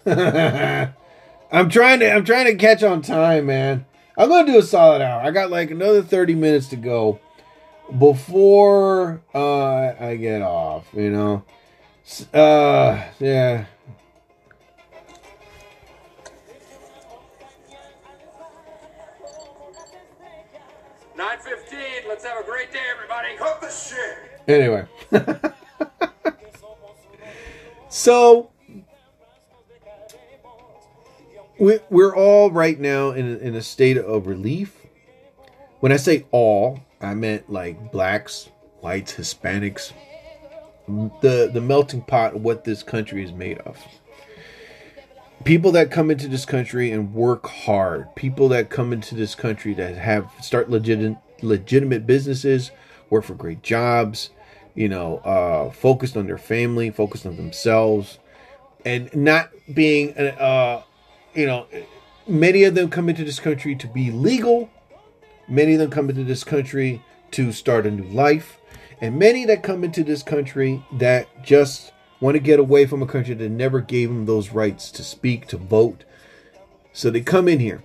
[1.52, 3.84] I'm trying to, I'm trying to catch on time, man.
[4.16, 5.20] I'm gonna do a solid hour.
[5.22, 7.20] I got like another 30 minutes to go
[7.98, 10.86] before uh, I get off.
[10.94, 11.44] You know,
[12.32, 13.66] uh, yeah.
[24.48, 24.86] Anyway.
[27.88, 28.50] so,
[31.58, 34.76] we, we're all right now in, in a state of relief.
[35.80, 38.48] When I say all, I meant like blacks,
[38.80, 39.92] whites, Hispanics,
[40.86, 43.78] the, the melting pot of what this country is made of
[45.44, 49.74] people that come into this country and work hard, people that come into this country
[49.74, 52.70] that have start legitimate legitimate businesses,
[53.12, 54.30] work for great jobs,
[54.74, 58.18] you know, uh, focused on their family, focused on themselves,
[58.84, 60.82] and not being, uh,
[61.34, 61.66] you know,
[62.26, 64.70] many of them come into this country to be legal.
[65.46, 68.58] Many of them come into this country to start a new life,
[69.00, 73.06] and many that come into this country that just want to get away from a
[73.06, 76.04] country that never gave them those rights to speak, to vote.
[76.92, 77.82] So they come in here.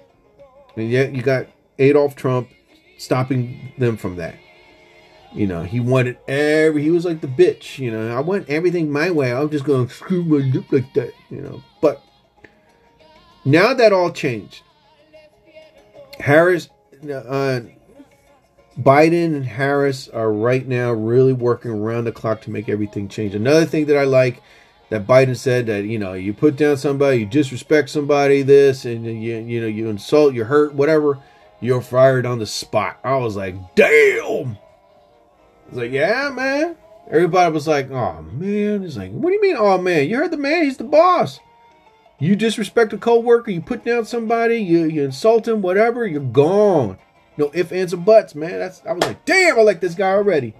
[0.75, 1.47] And yet you got
[1.79, 2.49] Adolf Trump
[2.97, 4.35] stopping them from that.
[5.33, 8.91] You know, he wanted every, he was like the bitch, you know, I want everything
[8.91, 9.33] my way.
[9.33, 11.63] I'm just to screw my lip like that, you know.
[11.81, 12.01] But
[13.45, 14.63] now that all changed.
[16.19, 16.69] Harris,
[17.03, 17.61] uh,
[18.79, 23.35] Biden and Harris are right now really working around the clock to make everything change.
[23.35, 24.41] Another thing that I like
[24.89, 29.05] that Biden said that you know you put down somebody, you disrespect somebody, this and
[29.05, 31.19] you you know you insult, you hurt, whatever.
[31.59, 32.99] you're fired on the spot.
[33.03, 34.57] I was like, damn.
[35.69, 36.75] Was like, yeah, man.
[37.09, 38.81] Everybody was like, oh man.
[38.81, 40.07] He's like, what do you mean, oh man?
[40.07, 41.39] You heard the man, he's the boss.
[42.19, 46.97] You disrespect a co-worker, you put down somebody, you, you insult him, whatever, you're gone.
[47.37, 48.57] No ifs, ands, or buts, man.
[48.57, 50.53] That's I was like, damn, I like this guy already.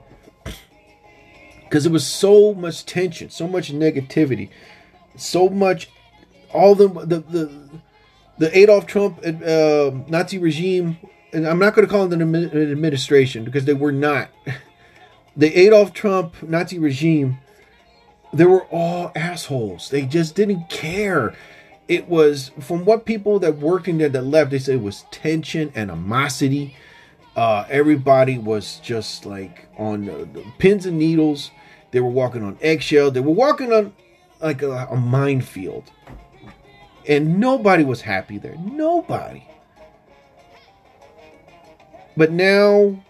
[1.63, 4.47] Because it was so much tension, so much negativity,
[5.17, 5.89] so much
[6.53, 7.69] all the the the,
[8.37, 10.97] the Adolf Trump uh, Nazi regime,
[11.33, 14.29] and I'm not going to call it an administration because they were not.
[15.37, 17.37] The Adolf Trump Nazi regime,
[18.33, 19.89] they were all assholes.
[19.89, 21.35] They just didn't care.
[21.87, 24.51] It was from what people that worked in there that left.
[24.51, 26.75] They said it was tension, animosity.
[27.35, 31.51] Uh, everybody was just like on pins and needles.
[31.91, 33.11] They were walking on eggshell.
[33.11, 33.93] They were walking on
[34.41, 35.91] like a, a minefield
[37.07, 38.55] and nobody was happy there.
[38.57, 39.47] Nobody.
[42.15, 43.03] But now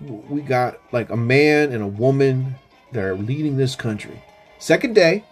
[0.00, 2.56] we got like a man and a woman
[2.92, 4.22] that are leading this country.
[4.58, 5.24] Second day,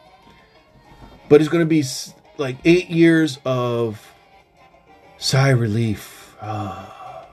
[1.29, 1.85] but it's going to be
[2.37, 4.13] like eight years of
[5.19, 6.37] sigh relief.
[6.41, 7.27] Ah.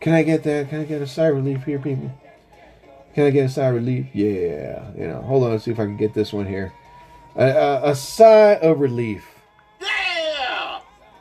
[0.00, 0.70] Can I get that?
[0.70, 2.12] Can I get a sigh relief here, people?
[3.14, 4.06] Can I get a sigh relief?
[4.12, 4.90] Yeah.
[4.96, 6.72] You know, hold on, let's see if I can get this one here.
[7.36, 9.24] A, a, a sigh of relief.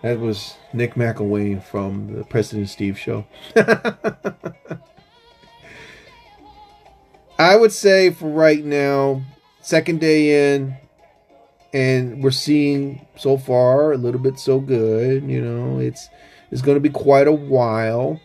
[0.04, 3.26] That was Nick McElwain from the President Steve show.
[7.40, 9.22] I would say for right now,
[9.62, 10.76] second day in,
[11.74, 15.24] and we're seeing so far a little bit so good.
[15.24, 16.10] You know, it's
[16.50, 18.20] it's going to be quite a while.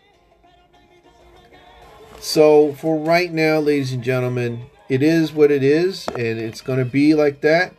[2.21, 6.79] So for right now, ladies and gentlemen, it is what it is, and it's going
[6.79, 7.75] to be like that.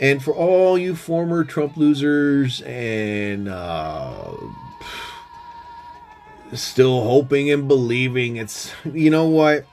[0.00, 4.34] And for all you former Trump losers and uh,
[6.52, 9.64] still hoping and believing, it's you know what?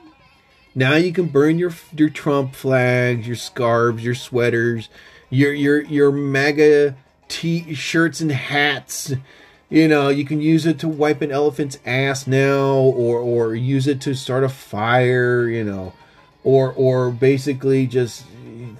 [0.74, 4.89] Now you can burn your your Trump flags, your scarves, your sweaters,
[5.30, 6.95] your your your MAGA
[7.28, 9.13] t-shirts and hats.
[9.69, 13.88] You know, you can use it to wipe an elephant's ass now, or or use
[13.88, 15.47] it to start a fire.
[15.47, 15.93] You know,
[16.43, 18.26] or or basically just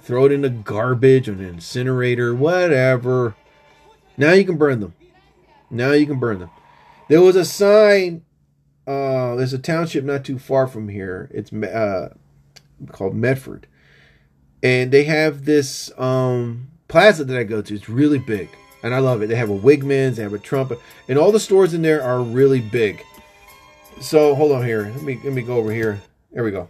[0.02, 3.34] throw it in the garbage or an incinerator, whatever.
[4.16, 4.94] Now you can burn them.
[5.70, 6.50] Now you can burn them.
[7.08, 8.24] There was a sign.
[8.86, 11.30] Uh, there's a township not too far from here.
[11.32, 12.14] It's uh,
[12.90, 13.66] called Medford,
[14.62, 17.74] and they have this um, plaza that I go to.
[17.74, 18.48] It's really big,
[18.82, 19.28] and I love it.
[19.28, 20.72] They have a Wegman's, they have a Trump,
[21.08, 23.02] and all the stores in there are really big.
[24.00, 24.90] So hold on here.
[24.94, 26.02] Let me let me go over here.
[26.32, 26.68] There we go.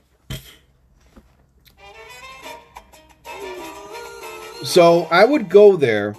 [4.65, 6.15] So I would go there,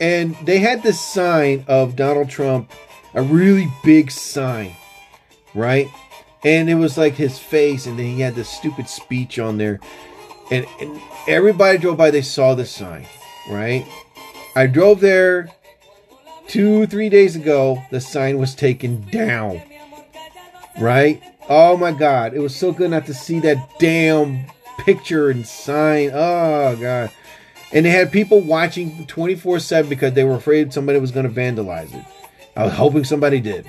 [0.00, 2.70] and they had this sign of Donald Trump,
[3.14, 4.76] a really big sign,
[5.56, 5.88] right?
[6.44, 9.80] And it was like his face, and then he had this stupid speech on there.
[10.50, 13.06] And, and everybody drove by, they saw the sign,
[13.50, 13.84] right?
[14.54, 15.50] I drove there
[16.46, 17.82] two, three days ago.
[17.90, 19.60] The sign was taken down,
[20.80, 21.20] right?
[21.48, 22.34] Oh my God.
[22.34, 24.46] It was so good not to see that damn
[24.78, 26.10] picture and sign.
[26.12, 27.10] Oh, God.
[27.72, 31.40] And they had people watching 24 7 because they were afraid somebody was going to
[31.40, 32.04] vandalize it.
[32.56, 33.66] I was hoping somebody did.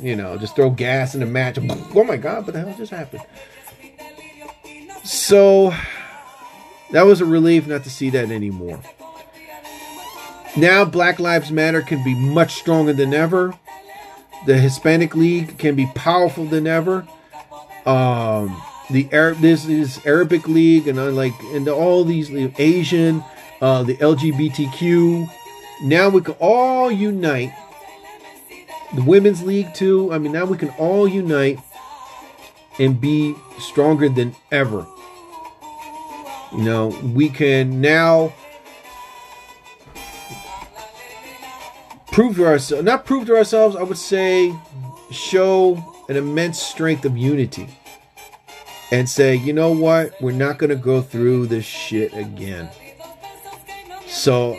[0.00, 1.58] You know, just throw gas in the match.
[1.58, 3.22] Oh my God, what the hell just happened?
[5.04, 5.74] So
[6.92, 8.80] that was a relief not to see that anymore.
[10.56, 13.54] Now, Black Lives Matter can be much stronger than ever.
[14.46, 17.06] The Hispanic League can be powerful than ever.
[17.84, 23.22] Um, the Arab, this is Arabic League, and uh, like, and all these Asian,
[23.60, 25.30] uh, the LGBTQ.
[25.82, 27.52] Now we can all unite.
[28.96, 30.12] The Women's League, too.
[30.12, 31.58] I mean, now we can all unite
[32.78, 34.86] and be stronger than ever.
[36.52, 38.32] You know, we can now
[42.12, 44.54] prove to ourselves, not prove to ourselves, I would say,
[45.10, 47.68] show an immense strength of unity
[48.90, 52.70] and say, you know what, we're not going to go through this shit again.
[54.06, 54.56] So,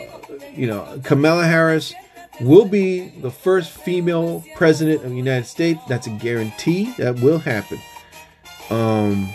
[0.54, 1.94] you know, Kamala Harris
[2.40, 5.80] will be the first female president of the United States.
[5.88, 6.92] That's a guarantee.
[6.98, 7.78] That will happen.
[8.70, 9.30] Um,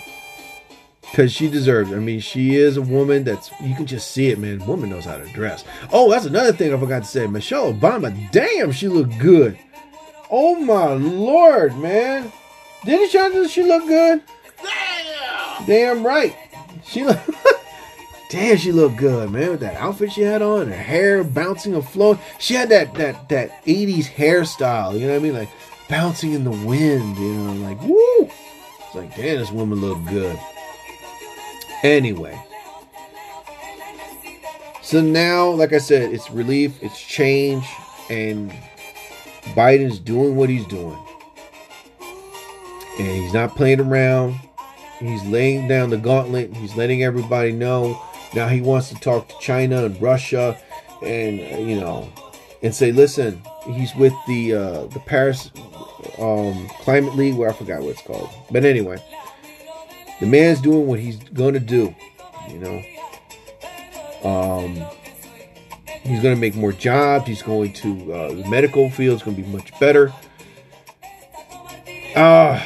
[1.14, 1.96] because she deserves it.
[1.96, 4.66] I mean, she is a woman that's you can just see it, man.
[4.66, 5.64] Woman knows how to dress.
[5.92, 7.28] Oh, that's another thing I forgot to say.
[7.28, 9.58] Michelle Obama, damn, she looked good.
[10.32, 12.32] Oh my lord, man.
[12.84, 14.24] Didn't she, she look good?
[14.64, 15.66] Damn.
[15.68, 16.36] Damn right.
[16.84, 17.20] She look
[18.34, 19.52] Damn, she looked good, man.
[19.52, 22.18] With that outfit she had on, her hair bouncing and flowing.
[22.40, 25.36] She had that that that 80s hairstyle, you know what I mean?
[25.36, 25.50] Like
[25.88, 28.32] bouncing in the wind, you know, like, woo!
[28.80, 30.36] It's like, damn, this woman looked good.
[31.84, 32.44] Anyway.
[34.82, 37.68] So now, like I said, it's relief, it's change,
[38.10, 38.52] and
[39.54, 40.98] Biden's doing what he's doing.
[42.98, 44.40] And he's not playing around.
[44.98, 46.52] He's laying down the gauntlet.
[46.56, 48.02] He's letting everybody know.
[48.36, 50.58] Now he wants to talk to China and Russia
[51.04, 52.12] and, you know,
[52.62, 55.52] and say, listen, he's with the uh, the Paris
[56.18, 58.30] um, Climate League, where I forgot what it's called.
[58.50, 58.98] But anyway,
[60.20, 61.94] the man's doing what he's going to do,
[62.50, 62.82] you know.
[64.24, 64.76] Um,
[66.04, 67.28] he's going to make more jobs.
[67.28, 70.14] He's going to uh, the medical field is going to be much better.
[72.16, 72.64] Ah, uh,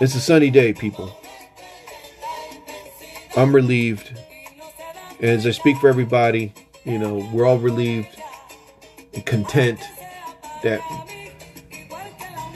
[0.00, 1.17] it's a sunny day, people.
[3.36, 4.12] I'm relieved.
[5.20, 6.52] And As I speak for everybody,
[6.84, 8.08] you know, we're all relieved
[9.14, 9.80] and content
[10.62, 10.80] that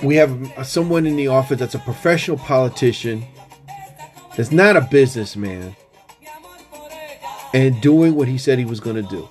[0.03, 3.25] we have someone in the office that's a professional politician,
[4.37, 5.77] that's not a businessman,
[7.55, 9.29] and doing what he said he was going to do.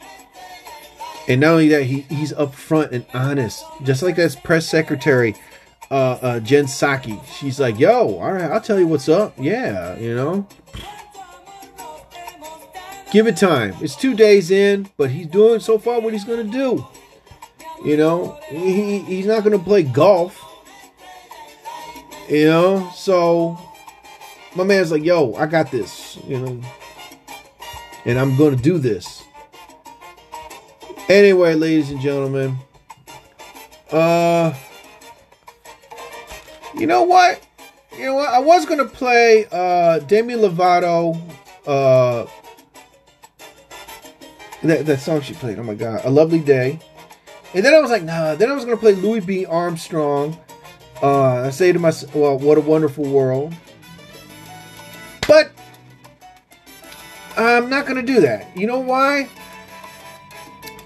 [1.28, 5.36] And not only that, he, he's upfront and honest, just like as press secretary
[5.92, 7.24] uh, uh, Jen Psaki.
[7.26, 10.48] She's like, "Yo, all right, I'll tell you what's up." Yeah, you know.
[13.12, 13.76] Give it time.
[13.82, 16.88] It's two days in, but he's doing so far what he's going to do.
[17.86, 20.39] You know, he, he's not going to play golf.
[22.30, 23.59] You know, so
[24.55, 26.62] my man's like, yo, I got this, you know,
[28.05, 29.24] and I'm going to do this.
[31.09, 32.55] Anyway, ladies and gentlemen,
[33.91, 34.53] uh,
[36.78, 37.45] you know what?
[37.97, 38.30] You know what?
[38.30, 41.20] I was to play uh, Demi Lovato,
[41.68, 42.26] uh,
[44.70, 45.59] that, that song she played.
[45.59, 46.01] Oh my God.
[46.03, 46.80] A Lovely Day.
[47.53, 48.36] And then I was like, nah.
[48.36, 49.45] Then I was to play Louis B.
[49.45, 50.39] Armstrong.
[51.01, 53.53] Uh, I say to myself, well, what a wonderful world.
[55.28, 55.51] But
[57.38, 58.55] I'm not to do that.
[58.55, 59.30] You know why?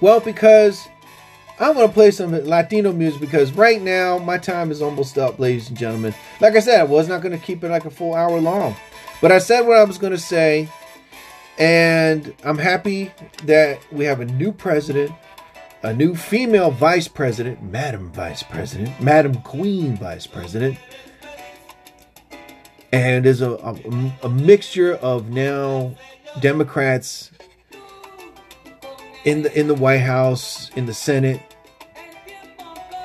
[0.01, 0.87] Well, because
[1.59, 5.39] I want to play some Latino music because right now my time is almost up,
[5.39, 6.13] ladies and gentlemen.
[6.39, 8.75] Like I said, I was not going to keep it like a full hour long.
[9.21, 10.69] But I said what I was going to say.
[11.57, 13.11] And I'm happy
[13.45, 15.11] that we have a new president,
[15.83, 20.77] a new female vice president, Madam Vice President, Madam Queen Vice President.
[22.91, 23.75] And there's a, a,
[24.23, 25.95] a mixture of now
[26.41, 27.31] Democrats
[29.23, 31.41] in the in the White House, in the Senate.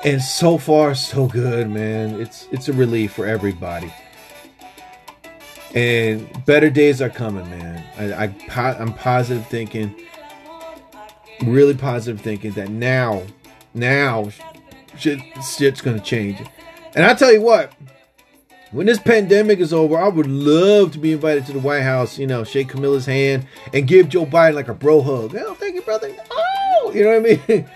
[0.03, 2.19] And so far so good, man.
[2.19, 3.93] It's it's a relief for everybody
[5.73, 7.83] and better days are coming, man.
[7.97, 9.95] I, I I'm positive thinking,
[11.43, 13.23] really positive thinking that now,
[13.73, 14.29] now,
[14.97, 16.39] shit, shit's gonna change.
[16.93, 17.73] And I tell you what,
[18.71, 22.17] when this pandemic is over, I would love to be invited to the White House.
[22.17, 25.35] You know, shake Camilla's hand and give Joe Biden like a bro hug.
[25.35, 26.15] Oh, thank you, brother.
[26.29, 27.69] Oh, you know what I mean?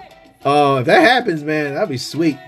[0.44, 2.38] uh, if that happens, man, that'd be sweet.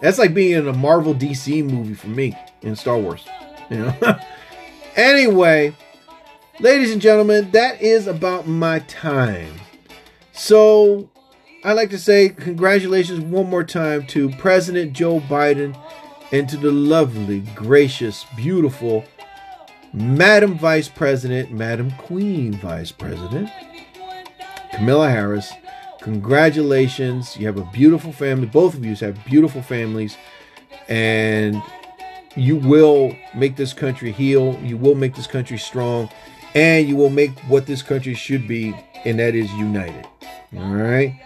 [0.00, 3.26] That's like being in a Marvel DC movie for me in Star Wars.
[3.70, 4.18] You know.
[4.96, 5.74] anyway,
[6.60, 9.52] ladies and gentlemen, that is about my time.
[10.32, 11.08] So
[11.64, 15.76] I'd like to say congratulations one more time to President Joe Biden
[16.32, 19.04] and to the lovely, gracious, beautiful
[19.92, 23.48] Madam Vice President, Madam Queen Vice President,
[24.72, 25.52] Camilla Harris.
[26.00, 27.36] Congratulations.
[27.36, 28.46] You have a beautiful family.
[28.46, 30.16] Both of you have beautiful families.
[30.88, 31.60] And
[32.36, 34.58] you will make this country heal.
[34.62, 36.10] You will make this country strong.
[36.54, 38.74] And you will make what this country should be,
[39.04, 40.06] and that is united.
[40.56, 41.20] All right.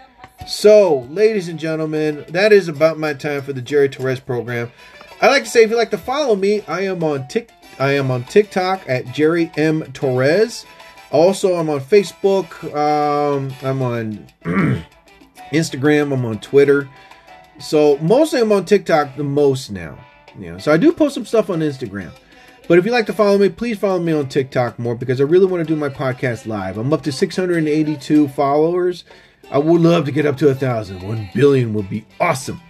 [0.47, 4.71] So, ladies and gentlemen, that is about my time for the Jerry Torres program.
[5.21, 7.49] I'd like to say, if you'd like to follow me, I am on Tik,
[7.79, 10.65] I am on TikTok at Jerry M Torres.
[11.11, 12.63] Also, I'm on Facebook.
[12.75, 14.27] Um, I'm on
[15.51, 16.13] Instagram.
[16.13, 16.89] I'm on Twitter.
[17.59, 19.97] So mostly, I'm on TikTok the most now.
[20.37, 22.11] You know, so I do post some stuff on Instagram.
[22.67, 25.25] But if you'd like to follow me, please follow me on TikTok more because I
[25.25, 26.77] really want to do my podcast live.
[26.77, 29.03] I'm up to 682 followers.
[29.49, 31.01] I would love to get up to a thousand.
[31.01, 32.61] One billion would be awesome.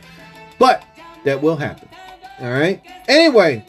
[0.57, 0.83] But
[1.23, 1.89] that will happen.
[2.39, 2.81] All right.
[3.07, 3.65] Anyway,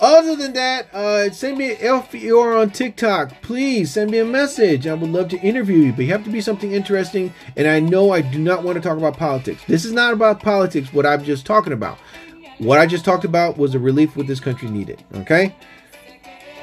[0.00, 4.86] other than that, uh, send me if you're on TikTok, please send me a message.
[4.86, 7.34] I would love to interview you, but you have to be something interesting.
[7.56, 9.62] And I know I do not want to talk about politics.
[9.66, 10.92] This is not about politics.
[10.92, 11.98] What I'm just talking about.
[12.58, 15.02] What I just talked about was a relief what this country needed.
[15.14, 15.54] Okay.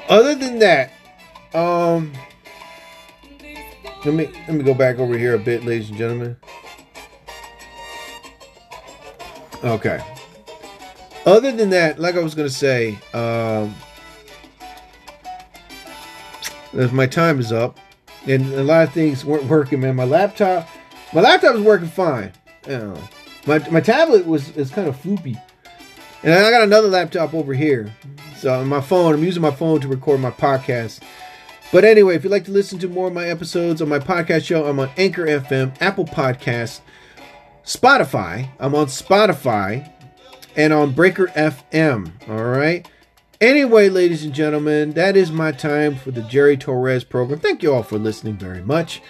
[0.09, 0.91] Other than that,
[1.53, 2.13] um,
[4.03, 6.37] let me let me go back over here a bit, ladies and gentlemen.
[9.63, 9.99] Okay.
[11.25, 13.73] Other than that, like I was gonna say, um,
[16.91, 17.79] my time is up,
[18.27, 19.79] and a lot of things weren't working.
[19.79, 20.67] Man, my laptop,
[21.13, 22.31] my laptop was working fine.
[22.67, 22.95] You
[23.47, 25.41] my my tablet was is kind of floopy,
[26.25, 27.93] and I got another laptop over here.
[28.37, 31.01] So my phone, I'm using my phone to record my podcast.
[31.71, 34.45] But anyway, if you'd like to listen to more of my episodes on my podcast
[34.45, 36.81] show, I'm on Anchor FM, Apple Podcast,
[37.63, 38.49] Spotify.
[38.59, 39.91] I'm on Spotify
[40.55, 42.11] and on Breaker FM.
[42.27, 42.87] All right.
[43.39, 47.39] Anyway, ladies and gentlemen, that is my time for the Jerry Torres program.
[47.39, 49.01] Thank you all for listening very much.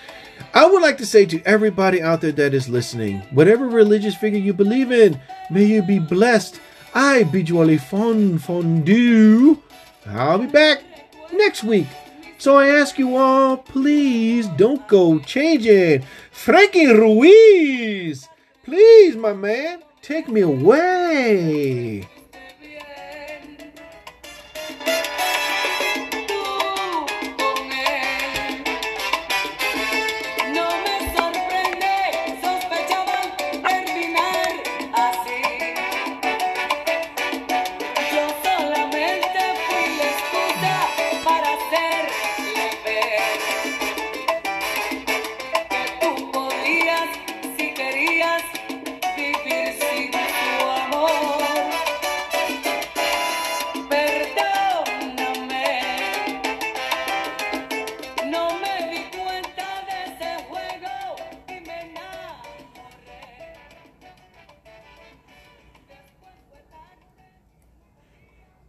[0.54, 4.40] I would like to say to everybody out there that is listening, whatever religious figure
[4.40, 6.60] you believe in, may you be blessed.
[6.96, 9.62] I bid you all a fond fondue.
[10.08, 10.82] I'll be back
[11.34, 11.88] next week.
[12.38, 16.06] So I ask you all, please don't go changing.
[16.32, 18.30] Frankie Ruiz,
[18.64, 22.08] please, my man, take me away.